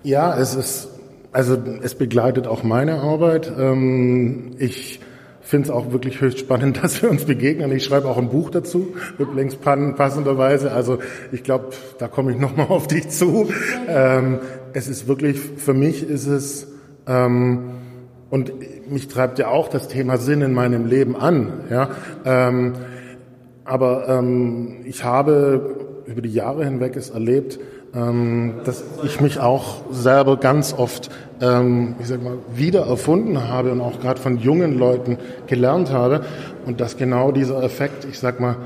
Ja, 0.02 0.36
es 0.38 0.54
ist, 0.54 0.88
also 1.32 1.56
es 1.82 1.94
begleitet 1.94 2.46
auch 2.46 2.62
meine 2.62 3.00
Arbeit. 3.00 3.52
Ähm, 3.58 4.52
ich 4.58 5.00
finde 5.40 5.68
es 5.68 5.70
auch 5.70 5.92
wirklich 5.92 6.20
höchst 6.20 6.38
spannend, 6.38 6.78
dass 6.82 7.02
wir 7.02 7.10
uns 7.10 7.24
begegnen. 7.24 7.70
Ich 7.72 7.84
schreibe 7.84 8.08
auch 8.08 8.18
ein 8.18 8.28
Buch 8.28 8.50
dazu, 8.50 8.94
übrigens 9.18 9.56
passenderweise. 9.56 10.72
Also 10.72 10.98
ich 11.32 11.42
glaube, 11.42 11.70
da 11.98 12.08
komme 12.08 12.32
ich 12.32 12.38
nochmal 12.38 12.68
auf 12.68 12.86
dich 12.86 13.08
zu. 13.10 13.48
Ähm, 13.88 14.40
es 14.72 14.88
ist 14.88 15.06
wirklich, 15.06 15.38
für 15.38 15.74
mich 15.74 16.08
ist 16.08 16.26
es, 16.26 16.66
ähm, 17.06 17.70
und 18.30 18.52
mich 18.88 19.08
treibt 19.08 19.38
ja 19.38 19.48
auch 19.48 19.68
das 19.68 19.88
Thema 19.88 20.16
Sinn 20.18 20.42
in 20.42 20.52
meinem 20.52 20.86
Leben 20.86 21.16
an. 21.16 21.52
Ja? 21.70 21.90
Ähm, 22.24 22.74
aber 23.64 24.08
ähm, 24.08 24.82
ich 24.84 25.04
habe 25.04 26.02
über 26.06 26.20
die 26.20 26.32
Jahre 26.32 26.64
hinweg 26.64 26.96
es 26.96 27.10
erlebt, 27.10 27.58
ähm, 27.94 28.54
dass 28.64 28.84
ich 29.04 29.20
mich 29.20 29.40
auch 29.40 29.82
selber 29.90 30.36
ganz 30.36 30.74
oft, 30.76 31.10
ähm, 31.40 31.94
ich 32.00 32.08
sag 32.08 32.22
mal, 32.22 32.38
wieder 32.54 32.86
erfunden 32.86 33.48
habe 33.48 33.72
und 33.72 33.80
auch 33.80 34.00
gerade 34.00 34.20
von 34.20 34.38
jungen 34.38 34.78
Leuten 34.78 35.18
gelernt 35.46 35.90
habe 35.90 36.22
und 36.66 36.80
dass 36.80 36.96
genau 36.96 37.32
dieser 37.32 37.62
Effekt, 37.62 38.04
ich 38.10 38.18
sag 38.18 38.40
mal, 38.40 38.56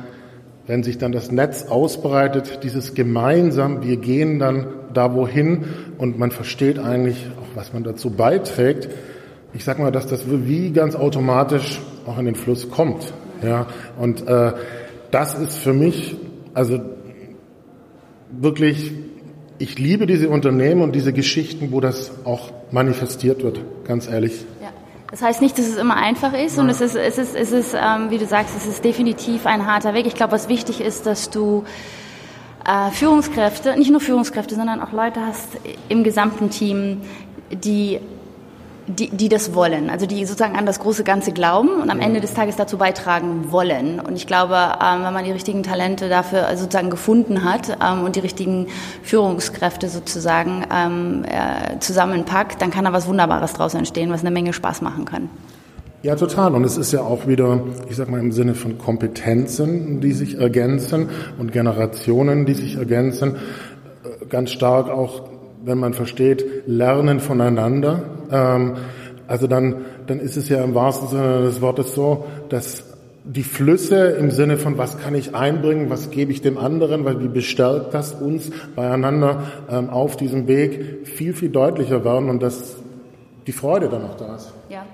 wenn 0.66 0.82
sich 0.82 0.98
dann 0.98 1.12
das 1.12 1.30
Netz 1.30 1.66
ausbreitet, 1.68 2.60
dieses 2.62 2.94
gemeinsam, 2.94 3.82
wir 3.82 3.96
gehen 3.96 4.38
dann 4.38 4.66
da 4.92 5.14
wohin 5.14 5.64
und 5.96 6.18
man 6.18 6.30
versteht 6.30 6.78
eigentlich 6.78 7.26
auch, 7.40 7.56
was 7.56 7.72
man 7.72 7.84
dazu 7.84 8.10
beiträgt, 8.10 8.88
ich 9.52 9.64
sag 9.64 9.78
mal, 9.78 9.93
dass 9.93 10.07
das 10.07 10.25
wie 10.26 10.71
ganz 10.73 10.95
automatisch 10.95 11.81
auch 12.07 12.19
in 12.19 12.26
den 12.26 12.35
Fluss 12.35 12.71
kommt. 12.71 13.12
Ja, 13.43 13.67
und 13.99 14.26
äh, 14.26 14.52
das 15.11 15.35
ist 15.35 15.59
für 15.59 15.73
mich, 15.73 16.17
also 16.55 16.81
wirklich, 18.31 18.93
ich 19.59 19.78
liebe 19.78 20.07
diese 20.07 20.28
Unternehmen 20.28 20.83
und 20.83 20.95
diese 20.95 21.12
Geschichten, 21.12 21.73
wo 21.73 21.81
das 21.81 22.12
auch 22.25 22.52
manifestiert 22.71 23.43
wird, 23.43 23.61
ganz 23.85 24.09
ehrlich. 24.09 24.45
Ja. 24.62 24.69
Das 25.11 25.23
heißt 25.23 25.40
nicht, 25.40 25.57
dass 25.57 25.67
es 25.67 25.76
immer 25.76 25.97
einfach 25.97 26.35
ist 26.35 26.57
ja. 26.57 26.62
und 26.62 26.69
es 26.69 26.81
ist, 26.81 26.95
es 26.95 27.17
ist, 27.17 27.35
es 27.35 27.52
ist 27.52 27.75
ähm, 27.75 28.11
wie 28.11 28.19
du 28.19 28.26
sagst, 28.26 28.55
es 28.57 28.67
ist 28.67 28.85
definitiv 28.85 29.47
ein 29.47 29.67
harter 29.67 29.95
Weg. 29.95 30.07
Ich 30.07 30.14
glaube, 30.14 30.33
was 30.33 30.49
wichtig 30.49 30.83
ist, 30.83 31.07
dass 31.07 31.31
du 31.31 31.64
äh, 32.67 32.90
Führungskräfte, 32.90 33.78
nicht 33.78 33.90
nur 33.90 34.00
Führungskräfte, 34.00 34.55
sondern 34.55 34.83
auch 34.83 34.93
Leute 34.93 35.21
hast 35.21 35.49
im 35.88 36.05
gesamten 36.05 36.50
Team, 36.50 37.00
die 37.50 38.01
die, 38.88 39.11
die 39.11 39.29
das 39.29 39.55
wollen, 39.55 39.90
also 39.90 40.07
die 40.07 40.24
sozusagen 40.24 40.57
an 40.57 40.66
das 40.66 40.81
große 40.81 41.05
Ganze 41.05 41.33
glauben 41.33 41.81
und 41.81 41.90
am 41.90 42.01
Ende 42.01 42.20
des 42.20 42.35
Tages 42.35 42.57
dazu 42.57 42.79
beitragen 42.79 43.53
wollen. 43.53 44.01
Und 44.01 44.16
ich 44.16 44.27
glaube, 44.27 44.55
ähm, 44.55 45.05
wenn 45.05 45.12
man 45.12 45.24
die 45.24 45.31
richtigen 45.31 45.62
Talente 45.62 46.09
dafür 46.09 46.48
sozusagen 46.57 46.90
gefunden 46.90 47.44
hat 47.44 47.77
ähm, 47.83 48.05
und 48.05 48.16
die 48.16 48.20
richtigen 48.20 48.66
Führungskräfte 49.03 49.88
sozusagen 49.88 50.64
ähm, 50.74 51.24
äh, 51.24 51.79
zusammenpackt, 51.81 52.62
dann 52.62 52.70
kann 52.70 52.85
da 52.85 52.92
was 52.92 53.07
Wunderbares 53.07 53.53
draus 53.53 53.74
entstehen, 53.74 54.11
was 54.11 54.20
eine 54.20 54.31
Menge 54.31 54.53
Spaß 54.53 54.81
machen 54.81 55.05
kann. 55.05 55.29
Ja, 56.03 56.14
total. 56.14 56.55
Und 56.55 56.64
es 56.64 56.77
ist 56.77 56.92
ja 56.92 57.01
auch 57.01 57.27
wieder, 57.27 57.61
ich 57.90 57.96
sag 57.96 58.09
mal, 58.09 58.20
im 58.20 58.33
Sinne 58.33 58.55
von 58.55 58.79
Kompetenzen, 58.79 60.01
die 60.01 60.12
sich 60.12 60.38
ergänzen 60.38 61.11
und 61.38 61.53
Generationen, 61.53 62.46
die 62.46 62.55
sich 62.55 62.77
ergänzen, 62.77 63.37
äh, 64.05 64.27
ganz 64.27 64.51
stark 64.51 64.88
auch 64.88 65.29
wenn 65.64 65.79
man 65.79 65.92
versteht, 65.92 66.44
lernen 66.66 67.20
voneinander. 67.20 68.03
Ähm, 68.31 68.77
also 69.27 69.47
dann, 69.47 69.85
dann 70.07 70.21
ist 70.21 70.37
es 70.37 70.49
ja 70.49 70.64
im 70.64 70.75
wahrsten 70.75 71.09
Sinne 71.09 71.43
des 71.43 71.61
Wortes 71.61 71.95
so, 71.95 72.25
dass 72.49 72.85
die 73.25 73.43
Flüsse 73.43 74.12
im 74.12 74.31
Sinne 74.31 74.57
von, 74.57 74.79
was 74.79 74.99
kann 74.99 75.14
ich 75.14 75.35
einbringen, 75.35 75.91
was 75.91 76.11
gebe 76.11 76.33
ich 76.33 76.41
dem 76.41 76.57
anderen, 76.57 77.05
weil 77.05 77.23
wie 77.23 77.29
bestärkt 77.29 77.93
das 77.93 78.14
uns 78.14 78.51
beieinander 78.75 79.43
ähm, 79.71 79.91
auf 79.91 80.17
diesem 80.17 80.49
Weg 80.49 81.07
viel, 81.07 81.35
viel 81.35 81.51
deutlicher 81.51 82.05
werden 82.05 82.31
und 82.31 82.43
dass 82.43 82.77
die 83.47 83.53
Freude 83.53 83.88
dann 83.88 84.05
auch 84.05 84.17
da 84.17 84.37
ist. 84.37 84.53
Ja. 84.71 84.85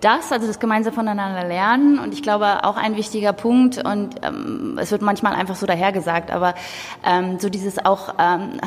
Das, 0.00 0.30
also 0.32 0.46
das 0.46 0.60
gemeinsam 0.60 0.92
voneinander 0.92 1.48
lernen 1.48 1.98
und 1.98 2.12
ich 2.12 2.22
glaube 2.22 2.64
auch 2.64 2.76
ein 2.76 2.96
wichtiger 2.96 3.32
Punkt 3.32 3.82
und 3.84 4.16
ähm, 4.22 4.78
es 4.78 4.90
wird 4.90 5.00
manchmal 5.00 5.34
einfach 5.34 5.54
so 5.54 5.64
dahergesagt, 5.66 6.30
aber 6.30 6.54
ähm, 7.04 7.38
so 7.38 7.48
dieses 7.48 7.82
auch 7.84 8.14
ähm, 8.18 8.60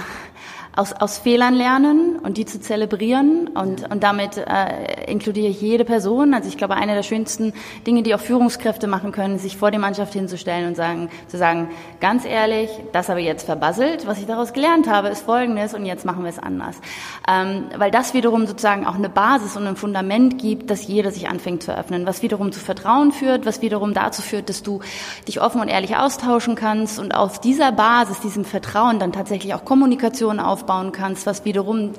aus, 0.77 0.93
aus 0.93 1.17
Fehlern 1.17 1.55
lernen 1.55 2.19
und 2.21 2.37
die 2.37 2.45
zu 2.45 2.61
zelebrieren 2.61 3.47
und, 3.47 3.89
und 3.91 4.03
damit 4.03 4.37
äh, 4.37 5.11
inkludiere 5.11 5.47
ich 5.47 5.59
jede 5.59 5.85
Person. 5.85 6.35
Also 6.35 6.47
ich 6.49 6.57
glaube, 6.57 6.75
eine 6.75 6.93
der 6.93 7.01
schönsten 7.01 7.53
Dinge, 7.87 8.03
die 8.03 8.13
auch 8.13 8.19
Führungskräfte 8.19 8.85
machen 8.85 9.11
können, 9.11 9.39
sich 9.39 9.57
vor 9.57 9.71
die 9.71 9.79
Mannschaft 9.79 10.13
hinzustellen 10.13 10.67
und 10.67 10.75
sagen, 10.75 11.09
zu 11.29 11.37
sagen, 11.37 11.69
ganz 11.99 12.25
ehrlich, 12.25 12.69
das 12.91 13.09
habe 13.09 13.21
ich 13.21 13.25
jetzt 13.25 13.43
verbasselt, 13.43 14.05
was 14.05 14.19
ich 14.19 14.27
daraus 14.27 14.53
gelernt 14.53 14.87
habe, 14.87 15.07
ist 15.07 15.21
Folgendes 15.21 15.73
und 15.73 15.83
jetzt 15.85 16.05
machen 16.05 16.23
wir 16.23 16.29
es 16.29 16.37
anders. 16.37 16.75
Ähm, 17.27 17.65
weil 17.75 17.89
das 17.89 18.13
wiederum 18.13 18.45
sozusagen 18.45 18.85
auch 18.85 18.95
eine 18.95 19.09
Basis 19.09 19.57
und 19.57 19.65
ein 19.65 19.77
Fundament 19.77 20.37
gibt, 20.37 20.69
dass 20.69 20.85
jeder 20.85 21.11
sich 21.11 21.27
anfängt 21.27 21.63
zu 21.63 21.75
öffnen, 21.75 22.05
was 22.05 22.21
wiederum 22.21 22.51
zu 22.51 22.59
Vertrauen 22.59 23.11
führt, 23.11 23.47
was 23.47 23.63
wiederum 23.63 23.95
dazu 23.95 24.21
führt, 24.21 24.47
dass 24.47 24.61
du 24.61 24.81
dich 25.27 25.41
offen 25.41 25.59
und 25.59 25.69
ehrlich 25.69 25.95
austauschen 25.95 26.53
kannst 26.53 26.99
und 26.99 27.15
auf 27.15 27.41
dieser 27.41 27.71
Basis, 27.71 28.19
diesem 28.19 28.45
Vertrauen 28.45 28.99
dann 28.99 29.11
tatsächlich 29.11 29.55
auch 29.55 29.65
Kommunikation 29.65 30.39
aufbauen 30.39 30.66
aufbauen 30.67 30.91
kannst, 30.91 31.25
was 31.25 31.45
wiederum, 31.45 31.91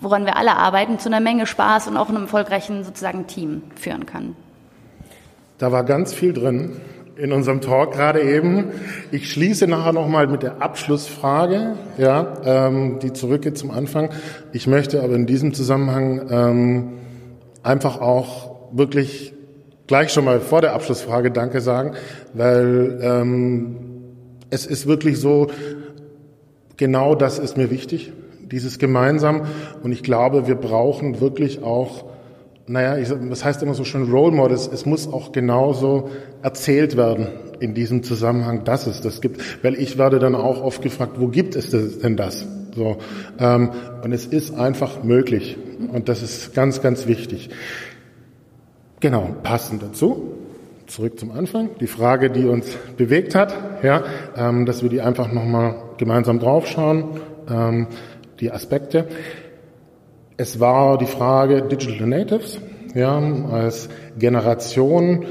woran 0.00 0.24
wir 0.24 0.36
alle 0.36 0.56
arbeiten, 0.56 0.98
zu 0.98 1.08
einer 1.08 1.20
Menge 1.20 1.46
Spaß 1.46 1.88
und 1.88 1.96
auch 1.96 2.08
einem 2.08 2.22
erfolgreichen 2.22 2.84
sozusagen 2.84 3.26
Team 3.26 3.62
führen 3.76 4.06
kann. 4.06 4.34
Da 5.58 5.70
war 5.72 5.84
ganz 5.84 6.14
viel 6.14 6.32
drin 6.32 6.76
in 7.16 7.32
unserem 7.32 7.60
Talk 7.60 7.92
gerade 7.92 8.22
eben. 8.22 8.66
Ich 9.10 9.30
schließe 9.30 9.66
nachher 9.66 9.92
nochmal 9.92 10.28
mit 10.28 10.42
der 10.42 10.62
Abschlussfrage, 10.62 11.76
ja, 11.98 12.34
ähm, 12.44 13.00
die 13.00 13.12
zurückgeht 13.12 13.58
zum 13.58 13.70
Anfang. 13.72 14.10
Ich 14.52 14.66
möchte 14.66 15.02
aber 15.02 15.14
in 15.14 15.26
diesem 15.26 15.52
Zusammenhang 15.52 16.22
ähm, 16.30 16.92
einfach 17.64 18.00
auch 18.00 18.70
wirklich 18.72 19.34
gleich 19.88 20.12
schon 20.12 20.24
mal 20.24 20.40
vor 20.40 20.60
der 20.60 20.74
Abschlussfrage 20.74 21.32
Danke 21.32 21.60
sagen, 21.60 21.94
weil 22.34 23.00
ähm, 23.02 23.76
es 24.50 24.64
ist 24.64 24.86
wirklich 24.86 25.18
so, 25.18 25.48
genau 26.78 27.14
das 27.14 27.38
ist 27.38 27.58
mir 27.58 27.70
wichtig, 27.70 28.12
dieses 28.50 28.78
gemeinsam. 28.78 29.42
Und 29.82 29.92
ich 29.92 30.02
glaube, 30.02 30.46
wir 30.46 30.54
brauchen 30.54 31.20
wirklich 31.20 31.62
auch, 31.62 32.06
naja, 32.66 32.96
ich, 32.96 33.08
das 33.28 33.44
heißt 33.44 33.62
immer 33.62 33.74
so 33.74 33.84
schön 33.84 34.10
Role 34.10 34.34
Models. 34.34 34.66
Es 34.72 34.86
muss 34.86 35.06
auch 35.06 35.32
genauso 35.32 36.08
erzählt 36.42 36.96
werden 36.96 37.28
in 37.60 37.74
diesem 37.74 38.02
Zusammenhang, 38.02 38.64
dass 38.64 38.86
es 38.86 39.02
das 39.02 39.20
gibt. 39.20 39.62
Weil 39.62 39.74
ich 39.74 39.98
werde 39.98 40.18
dann 40.18 40.34
auch 40.34 40.62
oft 40.62 40.80
gefragt, 40.80 41.12
wo 41.18 41.28
gibt 41.28 41.56
es 41.56 41.70
denn 41.70 42.16
das? 42.16 42.46
So, 42.74 42.98
ähm, 43.38 43.70
und 44.02 44.12
es 44.12 44.24
ist 44.26 44.54
einfach 44.54 45.02
möglich. 45.02 45.58
Und 45.92 46.08
das 46.08 46.22
ist 46.22 46.54
ganz, 46.54 46.80
ganz 46.80 47.06
wichtig. 47.06 47.50
Genau, 49.00 49.34
passend 49.42 49.82
dazu 49.82 50.37
zurück 50.88 51.18
zum 51.18 51.30
Anfang, 51.30 51.70
die 51.80 51.86
Frage, 51.86 52.30
die 52.30 52.46
uns 52.46 52.76
bewegt 52.96 53.34
hat, 53.34 53.54
ja, 53.82 54.02
ähm, 54.36 54.66
dass 54.66 54.82
wir 54.82 54.88
die 54.88 55.00
einfach 55.00 55.30
nochmal 55.32 55.76
gemeinsam 55.98 56.40
draufschauen, 56.40 57.20
ähm, 57.48 57.86
die 58.40 58.50
Aspekte. 58.50 59.06
Es 60.36 60.60
war 60.60 60.98
die 60.98 61.06
Frage 61.06 61.62
Digital 61.62 62.06
Natives, 62.06 62.58
ja, 62.94 63.18
als 63.50 63.88
Generation, 64.18 65.26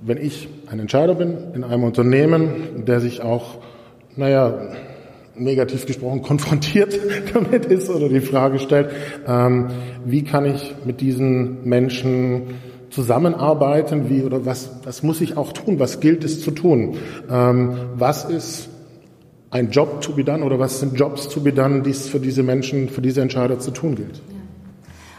wenn 0.00 0.18
ich 0.18 0.48
ein 0.70 0.78
Entscheider 0.78 1.14
bin 1.14 1.54
in 1.54 1.64
einem 1.64 1.84
Unternehmen, 1.84 2.84
der 2.86 3.00
sich 3.00 3.20
auch, 3.20 3.58
naja, 4.16 4.68
negativ 5.34 5.86
gesprochen 5.86 6.22
konfrontiert 6.22 6.98
damit 7.34 7.66
ist 7.66 7.90
oder 7.90 8.08
die 8.08 8.20
Frage 8.20 8.58
stellt, 8.58 8.90
ähm, 9.26 9.68
wie 10.04 10.24
kann 10.24 10.44
ich 10.44 10.74
mit 10.84 11.00
diesen 11.00 11.64
Menschen 11.68 12.54
zusammenarbeiten, 12.98 14.10
wie 14.10 14.24
oder 14.24 14.44
was, 14.44 14.70
was 14.82 15.04
muss 15.04 15.20
ich 15.20 15.36
auch 15.36 15.52
tun, 15.52 15.78
was 15.78 16.00
gilt 16.00 16.24
es 16.24 16.42
zu 16.42 16.50
tun, 16.50 16.96
ähm, 17.30 17.76
was 17.94 18.24
ist 18.24 18.70
ein 19.50 19.70
Job 19.70 20.00
to 20.00 20.12
be 20.12 20.24
done 20.24 20.44
oder 20.44 20.58
was 20.58 20.80
sind 20.80 20.98
Jobs 20.98 21.28
to 21.28 21.38
be 21.38 21.52
done, 21.52 21.82
die 21.82 21.90
es 21.90 22.08
für 22.08 22.18
diese 22.18 22.42
Menschen, 22.42 22.88
für 22.88 23.00
diese 23.00 23.20
Entscheider 23.20 23.60
zu 23.60 23.70
tun 23.70 23.94
gilt. 23.94 24.20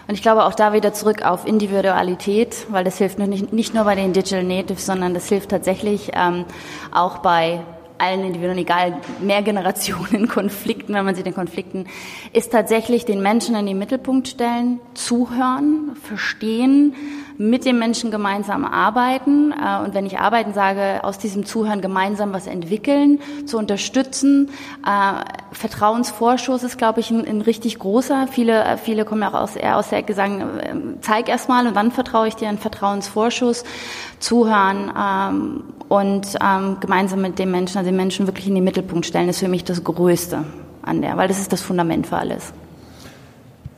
Und 0.10 0.16
ich 0.16 0.22
glaube 0.22 0.44
auch 0.44 0.56
da 0.56 0.74
wieder 0.74 0.92
zurück 0.92 1.26
auf 1.26 1.48
Individualität, 1.48 2.68
weil 2.70 2.84
das 2.84 2.98
hilft 2.98 3.18
nicht, 3.18 3.54
nicht 3.54 3.74
nur 3.74 3.86
bei 3.86 3.96
den 3.96 4.12
Digital 4.12 4.44
Natives, 4.44 4.86
sondern 4.86 5.14
das 5.14 5.30
hilft 5.30 5.52
tatsächlich 5.52 6.12
ähm, 6.14 6.44
auch 6.92 7.20
bei 7.20 7.62
allen 7.98 8.26
Individuen, 8.26 8.58
egal 8.58 8.98
mehr 9.22 9.42
Generationen 9.42 10.28
Konflikten, 10.30 10.94
wenn 10.94 11.06
man 11.06 11.16
sie 11.16 11.24
den 11.24 11.34
Konflikten, 11.34 11.86
ist 12.34 12.52
tatsächlich 12.52 13.06
den 13.06 13.22
Menschen 13.22 13.56
in 13.56 13.66
den 13.66 13.78
Mittelpunkt 13.78 14.28
stellen, 14.28 14.82
zuhören, 14.96 15.96
verstehen, 16.04 16.94
mit 17.40 17.64
dem 17.64 17.80
Menschen 17.80 18.12
gemeinsam 18.12 18.66
arbeiten 18.66 19.54
äh, 19.54 19.82
und 19.86 19.94
wenn 19.94 20.06
ich 20.06 20.20
arbeiten 20.20 20.54
sage, 20.54 21.00
aus 21.04 21.18
diesem 21.18 21.46
Zuhören 21.46 21.80
gemeinsam 21.80 22.34
was 22.34 22.48
entwickeln, 22.48 23.22
zu 23.46 23.58
unterstützen. 23.58 24.50
Äh, 24.86 25.24
Vertrauensvorschuss 25.54 26.64
ist, 26.64 26.78
glaube 26.78 27.00
ich, 27.00 27.12
ein, 27.12 27.26
ein 27.26 27.40
richtig 27.40 27.80
großer. 27.80 28.28
Viele, 28.30 28.62
äh, 28.66 28.76
viele 28.76 29.06
kommen 29.06 29.22
ja 29.22 29.30
auch 29.30 29.36
aus, 29.36 29.56
eher 29.56 29.78
aus 29.78 29.88
der 29.88 30.00
Ecke, 30.00 30.14
sagen, 30.14 30.42
äh, 30.42 30.76
zeig 31.00 31.30
erst 31.30 31.48
mal 31.48 31.66
und 31.66 31.78
dann 31.78 31.92
vertraue 31.92 32.28
ich 32.28 32.36
dir 32.36 32.50
einen 32.50 32.58
Vertrauensvorschuss. 32.58 33.64
Zuhören 34.20 34.92
ähm, 35.00 35.64
und 35.88 36.28
ähm, 36.46 36.78
gemeinsam 36.82 37.22
mit 37.22 37.40
dem 37.40 37.52
Menschen, 37.52 37.78
also 37.78 37.90
den 37.90 37.96
Menschen 37.96 38.28
wirklich 38.28 38.50
in 38.50 38.56
den 38.56 38.66
Mittelpunkt 38.66 39.06
stellen, 39.06 39.30
ist 39.30 39.40
für 39.40 39.48
mich 39.48 39.64
das 39.64 39.82
Größte 39.86 40.44
an 40.82 41.02
der, 41.02 41.16
weil 41.16 41.30
das 41.30 41.40
ist 41.40 41.54
das 41.54 41.62
Fundament 41.62 42.06
für 42.06 42.18
alles. 42.18 42.52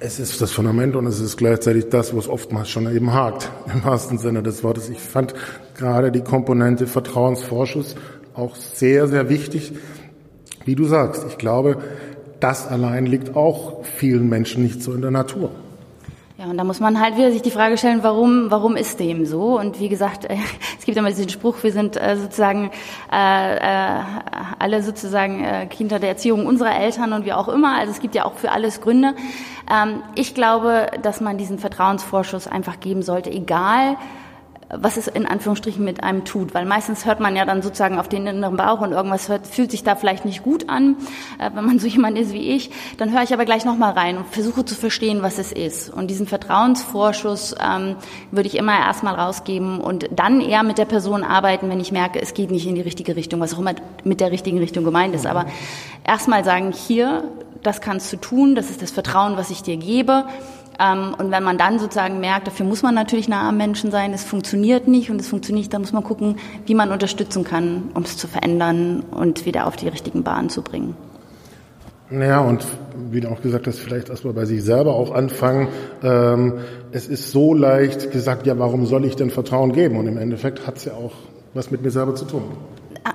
Es 0.04 0.20
ist 0.20 0.42
das 0.42 0.52
Fundament 0.52 0.96
und 0.96 1.06
es 1.06 1.20
ist 1.20 1.38
gleichzeitig 1.38 1.90
das, 1.90 2.18
was 2.18 2.28
oftmals 2.28 2.70
schon 2.70 2.92
eben 2.92 3.14
hakt, 3.14 3.52
im 3.72 3.84
wahrsten 3.84 4.18
Sinne 4.18 4.42
des 4.42 4.64
Wortes. 4.64 4.90
Ich 4.90 5.00
fand 5.00 5.36
gerade 5.78 6.12
die 6.12 6.22
Komponente 6.22 6.88
Vertrauensvorschuss 6.88 7.94
auch 8.34 8.56
sehr, 8.56 9.08
sehr 9.08 9.30
wichtig. 9.30 9.74
Wie 10.66 10.74
du 10.74 10.86
sagst, 10.86 11.24
ich 11.30 11.38
glaube, 11.38 11.78
das 12.40 12.68
allein 12.68 13.06
liegt 13.06 13.36
auch 13.36 13.86
vielen 13.86 14.28
Menschen 14.28 14.64
nicht 14.64 14.82
so 14.82 14.92
in 14.92 15.02
der 15.02 15.12
Natur. 15.12 15.52
Ja, 16.42 16.48
und 16.48 16.58
da 16.58 16.64
muss 16.64 16.80
man 16.80 17.00
halt 17.00 17.18
wieder 17.18 17.32
sich 17.32 17.44
die 17.44 17.52
Frage 17.52 17.78
stellen, 17.78 18.00
warum, 18.02 18.50
warum 18.50 18.76
ist 18.76 19.00
dem 19.00 19.28
so? 19.28 19.60
Und 19.60 19.80
wie 19.80 19.90
gesagt, 19.90 20.26
äh, 20.30 20.38
es 20.80 20.86
gibt 20.86 20.98
immer 20.98 21.10
diesen 21.10 21.30
Spruch, 21.30 21.62
wir 21.62 21.72
sind 21.72 22.02
äh, 22.02 22.18
sozusagen 22.18 22.72
äh, 23.12 23.58
äh, 23.58 24.00
alle 24.58 24.82
sozusagen 24.82 25.44
äh, 25.44 25.68
Kinder 25.68 26.00
der 26.00 26.10
Erziehung 26.10 26.48
unserer 26.48 26.76
Eltern 26.76 27.14
und 27.14 27.26
wie 27.26 27.34
auch 27.34 27.48
immer. 27.48 27.78
Also 27.78 27.92
es 27.92 28.00
gibt 28.00 28.16
ja 28.16 28.26
auch 28.26 28.34
für 28.34 28.52
alles 28.52 28.82
Gründe. 28.82 29.14
Ähm, 29.72 30.02
ich 30.16 30.34
glaube, 30.34 30.88
dass 31.04 31.22
man 31.22 31.38
diesen 31.38 31.60
Vertrauensvorschuss 31.60 32.48
einfach 32.48 32.80
geben 32.80 33.04
sollte, 33.04 33.30
egal 33.30 33.98
was 34.78 34.98
es 34.98 35.08
in 35.08 35.26
Anführungsstrichen 35.26 35.84
mit 35.84 36.04
einem 36.04 36.26
tut. 36.26 36.54
Weil 36.54 36.66
meistens 36.66 37.06
hört 37.06 37.20
man 37.20 37.36
ja 37.36 37.46
dann 37.46 37.62
sozusagen 37.62 38.00
auf 38.00 38.08
den 38.08 38.28
inneren 38.28 38.58
Bauch 38.58 38.82
und 38.82 38.92
irgendwas 38.92 39.30
hört, 39.30 39.48
fühlt 39.48 39.72
sich 39.72 39.84
da 39.84 39.96
vielleicht 39.96 40.26
nicht 40.26 40.44
gut 40.44 40.70
an, 40.70 40.98
äh, 41.40 41.50
wenn 41.54 41.66
man 41.66 41.80
so 41.80 41.88
jemand 41.88 42.18
ist 42.18 42.34
wie 42.34 42.56
ich. 42.56 42.72
Dann 42.98 43.12
höre 43.12 43.24
ich 43.24 43.34
aber 43.34 43.46
gleich 43.46 43.66
nochmal 43.66 43.94
rein 43.94 44.18
und 44.18 44.28
versuche 44.28 44.66
zu 44.66 44.76
verstehen, 44.76 45.22
was 45.22 45.38
es 45.38 45.52
ist. 45.52 45.90
Und 45.90 46.08
diesen 46.08 46.28
Vertrauensvorschuss 46.28 47.56
ähm, 47.62 47.96
würde 48.32 48.48
ich 48.48 48.58
immer 48.58 48.78
erstmal 48.78 49.16
rausgeben 49.16 49.80
und 49.80 50.10
dann 50.12 50.42
eher 50.42 50.64
mit 50.64 50.78
der 50.78 50.86
Person 50.86 51.24
arbeiten, 51.24 51.70
wenn 51.70 51.80
ich 51.80 51.92
merke, 51.92 52.22
es 52.22 52.34
geht 52.34 52.52
nicht 52.52 52.68
in 52.68 52.76
die 52.76 52.82
richtige 52.82 53.16
Richtung, 53.16 53.40
was 53.40 53.54
auch 53.54 53.60
immer 53.60 53.76
mit 54.04 54.20
der 54.20 54.32
richtigen 54.32 54.58
Richtung 54.58 54.84
gemeint 54.84 55.16
ist. 55.16 55.26
Aber 55.26 55.46
erstmal 56.04 56.44
sagen, 56.44 56.72
hier, 56.72 57.24
das 57.64 57.82
kannst 57.82 58.12
du 58.12 58.18
tun, 58.18 58.56
das 58.56 58.70
ist 58.70 58.82
das 58.82 58.92
Vertrauen, 58.92 59.38
was 59.38 59.50
ich 59.50 59.62
dir 59.64 59.78
gebe. 59.78 60.26
Ähm, 60.82 61.14
und 61.18 61.32
wenn 61.32 61.44
man 61.44 61.58
dann 61.58 61.80
sozusagen 61.80 62.20
merkt, 62.20 62.48
dafür 62.48 62.66
muss 62.66 62.82
man 62.82 62.96
natürlich 62.96 63.28
nah 63.28 63.50
am 63.50 63.58
Menschen 63.58 63.92
sein, 63.92 64.14
es 64.14 64.24
funktioniert 64.24 64.88
nicht 64.88 65.12
und 65.12 65.22
es 65.22 65.28
funktioniert 65.28 65.62
nicht, 65.62 65.74
dann 65.74 65.82
muss 65.82 65.94
man 65.94 66.04
gucken, 66.04 66.38
wie 66.66 66.74
man 66.74 66.92
unterstützen 66.92 67.44
kann, 67.44 67.90
um 67.94 68.04
es 68.04 68.18
zu 68.18 68.28
verändern 68.28 69.04
und 69.12 69.46
wieder 69.46 69.68
auf 69.68 69.76
die 69.76 69.88
richtigen 69.88 70.24
Bahnen 70.24 70.50
zu 70.50 70.62
bringen. 70.62 70.96
Naja, 72.10 72.40
und 72.40 72.66
wie 73.10 73.22
du 73.22 73.30
auch 73.30 73.42
gesagt 73.42 73.68
hast, 73.68 73.80
vielleicht 73.80 74.10
erstmal 74.10 74.34
bei 74.34 74.44
sich 74.46 74.64
selber 74.64 74.96
auch 74.96 75.12
anfangen. 75.12 75.70
Ähm, 76.04 76.60
es 76.92 77.08
ist 77.08 77.32
so 77.32 77.54
leicht 77.54 78.12
gesagt, 78.12 78.46
ja, 78.48 78.60
warum 78.60 78.86
soll 78.86 79.06
ich 79.06 79.16
denn 79.16 79.30
Vertrauen 79.30 79.72
geben? 79.72 79.98
Und 79.98 80.08
im 80.08 80.18
Endeffekt 80.18 80.68
hat 80.68 80.78
es 80.78 80.86
ja 80.86 80.94
auch 80.94 81.14
was 81.54 81.72
mit 81.72 81.84
mir 81.84 81.92
selber 81.92 82.16
zu 82.16 82.26
tun. 82.26 82.44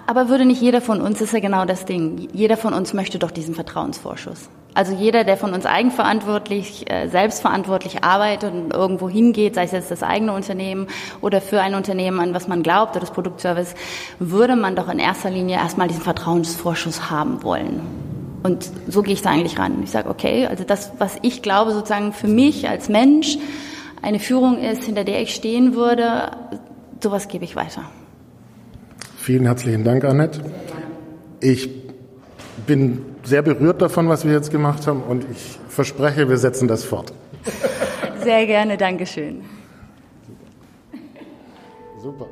Aber 0.07 0.29
würde 0.29 0.45
nicht 0.45 0.61
jeder 0.61 0.81
von 0.81 1.01
uns, 1.01 1.21
ist 1.21 1.33
ja 1.33 1.39
genau 1.39 1.65
das 1.65 1.85
Ding, 1.85 2.29
jeder 2.33 2.57
von 2.57 2.75
uns 2.75 2.93
möchte 2.93 3.19
doch 3.19 3.31
diesen 3.31 3.55
Vertrauensvorschuss. 3.55 4.49
Also 4.75 4.93
jeder, 4.95 5.25
der 5.25 5.37
von 5.37 5.55
uns 5.55 5.65
eigenverantwortlich, 5.65 6.91
äh, 6.91 7.09
selbstverantwortlich 7.09 8.05
arbeitet 8.05 8.53
und 8.53 8.75
irgendwo 8.75 9.09
hingeht, 9.09 9.55
sei 9.55 9.63
es 9.63 9.73
jetzt 9.73 9.91
das 9.91 10.03
eigene 10.03 10.35
Unternehmen 10.35 10.89
oder 11.23 11.41
für 11.41 11.63
ein 11.63 11.75
Unternehmen, 11.75 12.21
an 12.21 12.35
was 12.35 12.47
man 12.47 12.63
glaubt 12.63 12.91
oder 12.91 13.01
das 13.01 13.11
Produktservice, 13.11 13.75
würde 14.19 14.55
man 14.55 14.77
doch 14.77 14.91
in 14.91 14.99
erster 14.99 15.31
Linie 15.31 15.57
erstmal 15.57 15.89
diesen 15.89 16.03
Vertrauensvorschuss 16.03 17.11
haben 17.11 17.43
wollen. 17.43 17.81
Und 18.43 18.71
so 18.87 19.03
gehe 19.03 19.15
ich 19.15 19.23
da 19.23 19.31
eigentlich 19.31 19.59
ran. 19.59 19.83
Ich 19.83 19.93
sage, 19.93 20.11
okay, 20.11 20.47
also 20.47 20.63
das, 20.63 20.93
was 20.99 21.17
ich 21.23 21.43
glaube, 21.43 21.73
sozusagen 21.73 22.13
für 22.13 22.29
mich 22.29 22.69
als 22.69 22.89
Mensch 22.89 23.39
eine 24.03 24.19
Führung 24.19 24.59
ist, 24.59 24.85
hinter 24.85 25.05
der 25.05 25.23
ich 25.23 25.35
stehen 25.35 25.75
würde, 25.75 26.33
sowas 27.01 27.29
gebe 27.29 27.45
ich 27.45 27.57
weiter. 27.57 27.83
Vielen 29.27 29.47
herzlichen 29.47 29.83
Dank, 29.83 30.05
Annette. 30.05 30.41
Ich 31.41 31.69
bin 32.65 33.05
sehr 33.25 33.43
berührt 33.43 33.83
davon, 33.83 34.09
was 34.09 34.25
wir 34.25 34.33
jetzt 34.33 34.53
gemacht 34.53 34.87
haben 34.87 35.03
und 35.03 35.27
ich 35.29 35.59
verspreche, 35.69 36.29
wir 36.29 36.39
setzen 36.39 36.69
das 36.69 36.85
fort. 36.85 37.13
Sehr 38.23 38.47
gerne, 38.47 38.77
Dankeschön. 38.77 39.43
Super. 42.01 42.29